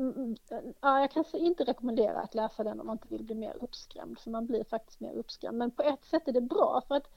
[0.82, 4.20] ja, jag kan inte rekommendera att läsa den om man inte vill bli mer uppskrämd,
[4.20, 5.58] för man blir faktiskt mer uppskrämd.
[5.58, 7.08] Men på ett sätt är det bra för att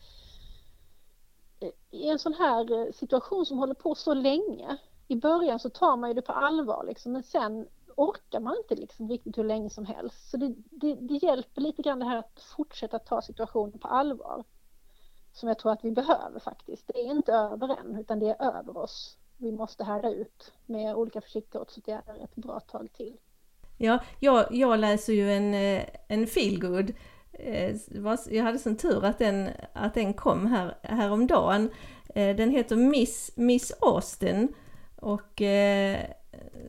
[1.61, 4.77] eh, i en sån här eh, situation som håller på så länge,
[5.09, 7.66] i början så tar man ju det på allvar liksom, men sen
[7.97, 10.31] orkar man inte liksom riktigt hur länge som helst.
[10.31, 14.45] Så det, det, det hjälper lite grann det här att fortsätta ta situationen på allvar.
[15.35, 16.87] Som jag tror att vi behöver faktiskt.
[16.87, 20.95] Det är inte över än, utan det är över oss vi måste härda ut med
[20.95, 23.16] olika försiktighetsåtgärder ett bra tag till.
[23.78, 26.93] Ja, jag, jag läser ju en, eh, en feelgood
[27.32, 27.76] eh,
[28.30, 31.70] jag hade sån tur att den, att den kom här, häromdagen.
[32.14, 34.55] Eh, den heter Miss, Miss Austin
[34.97, 35.41] och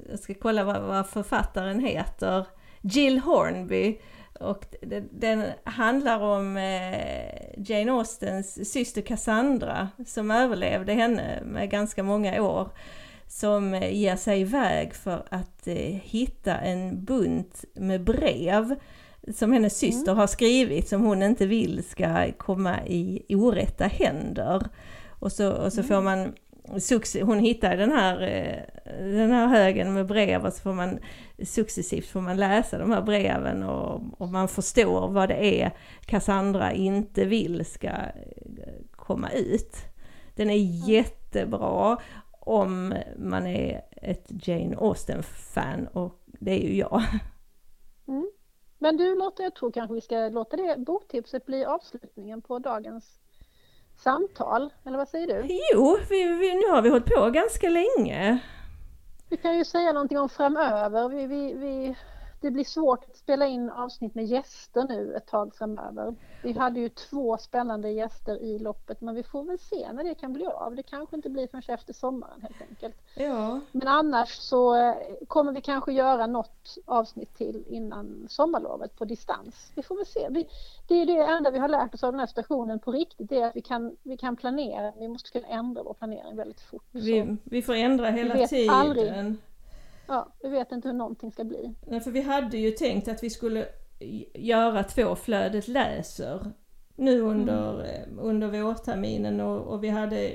[0.09, 2.47] jag ska kolla vad, vad författaren heter.
[2.81, 3.99] Jill Hornby.
[4.39, 4.65] Och
[5.11, 6.57] den handlar om
[7.57, 12.69] Jane Austens syster Cassandra som överlevde henne med ganska många år
[13.27, 15.67] som ger sig iväg för att
[16.01, 18.75] hitta en bunt med brev
[19.33, 19.91] som hennes mm.
[19.91, 20.19] syster mm.
[20.19, 24.61] har skrivit som hon inte vill ska komma i orätta händer.
[25.19, 25.87] Och så, och så mm.
[25.87, 26.33] får man
[27.23, 30.99] hon hittar den här, eh, den här högen med brev och så får man
[31.43, 35.71] successivt får man läsa de här breven och, och man förstår vad det är
[36.05, 38.13] Cassandra inte vill ska eh,
[38.91, 39.75] komma ut.
[40.35, 40.71] Den är mm.
[40.71, 41.97] jättebra
[42.31, 47.01] om man är ett Jane Austen-fan och det är ju jag.
[48.07, 48.31] Mm.
[48.77, 53.19] Men du Lotta, jag tror kanske vi ska låta det boktipset bli avslutningen på dagens
[53.97, 55.59] samtal, eller vad säger du?
[55.73, 58.39] Jo, vi, vi, nu har vi hållit på ganska länge.
[59.29, 61.09] Vi kan ju säga någonting om framöver.
[61.09, 61.95] Vi, vi, vi
[62.41, 66.15] det blir svårt att spela in avsnitt med gäster nu ett tag framöver.
[66.43, 70.15] Vi hade ju två spännande gäster i loppet men vi får väl se när det
[70.15, 70.75] kan bli av.
[70.75, 72.95] Det kanske inte blir förrän efter sommaren helt enkelt.
[73.15, 73.59] Ja.
[73.71, 74.95] Men annars så eh,
[75.27, 79.71] kommer vi kanske göra något avsnitt till innan sommarlovet på distans.
[79.75, 80.27] Vi får väl se.
[80.29, 80.47] Vi,
[80.87, 83.41] det är det enda vi har lärt oss av den här stationen på riktigt, det
[83.41, 84.93] är att vi kan, vi kan planera.
[84.99, 86.85] Vi måste kunna ändra vår planering väldigt fort.
[86.91, 88.75] Vi, vi får ändra hela tiden.
[88.75, 89.35] Aldrig
[90.07, 91.75] Ja, vi vet inte hur någonting ska bli.
[91.87, 93.67] Nej, för vi hade ju tänkt att vi skulle
[94.33, 96.51] göra två flödet läser
[96.95, 98.19] nu under, mm.
[98.19, 100.31] under vårterminen och, och vi hade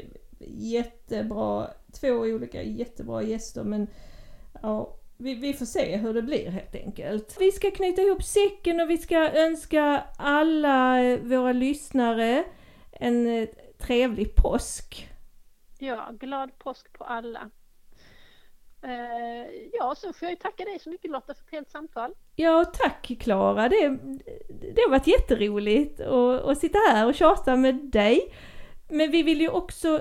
[0.49, 3.87] jättebra, två olika jättebra gäster men
[4.63, 7.37] ja, vi, vi, får se hur det blir helt enkelt.
[7.41, 12.45] Vi ska knyta ihop säcken och vi ska önska alla våra lyssnare
[12.93, 13.49] en eh,
[13.79, 15.09] trevlig påsk.
[15.79, 17.51] Ja, glad påsk på alla.
[18.83, 22.15] Eh, ja, så får jag tacka dig så mycket Lotta för ett helt samtal.
[22.37, 23.69] Ja, tack Klara.
[23.69, 23.89] Det,
[24.75, 28.35] det har varit jätteroligt att, att sitta här och tjata med dig.
[28.89, 30.01] Men vi vill ju också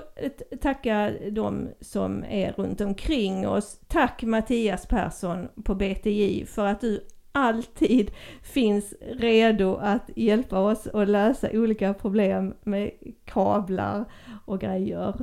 [0.60, 3.80] tacka de som är runt omkring oss.
[3.88, 8.10] Tack Mattias Persson på BTJ för att du alltid
[8.42, 12.90] finns redo att hjälpa oss att lösa olika problem med
[13.24, 14.04] kablar
[14.46, 15.14] och grejer.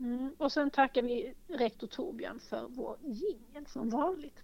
[0.00, 0.34] Mm.
[0.38, 4.42] Och sen tackar vi rektor Torbjörn för vår jingel som vanligt.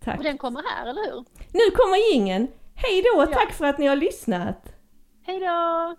[0.00, 0.18] Tack.
[0.18, 1.24] Och den kommer här, eller hur?
[1.52, 2.48] Nu kommer jingeln!
[2.74, 3.20] Hej då!
[3.20, 3.26] Ja.
[3.26, 4.72] Tack för att ni har lyssnat!
[5.22, 5.96] Hej då!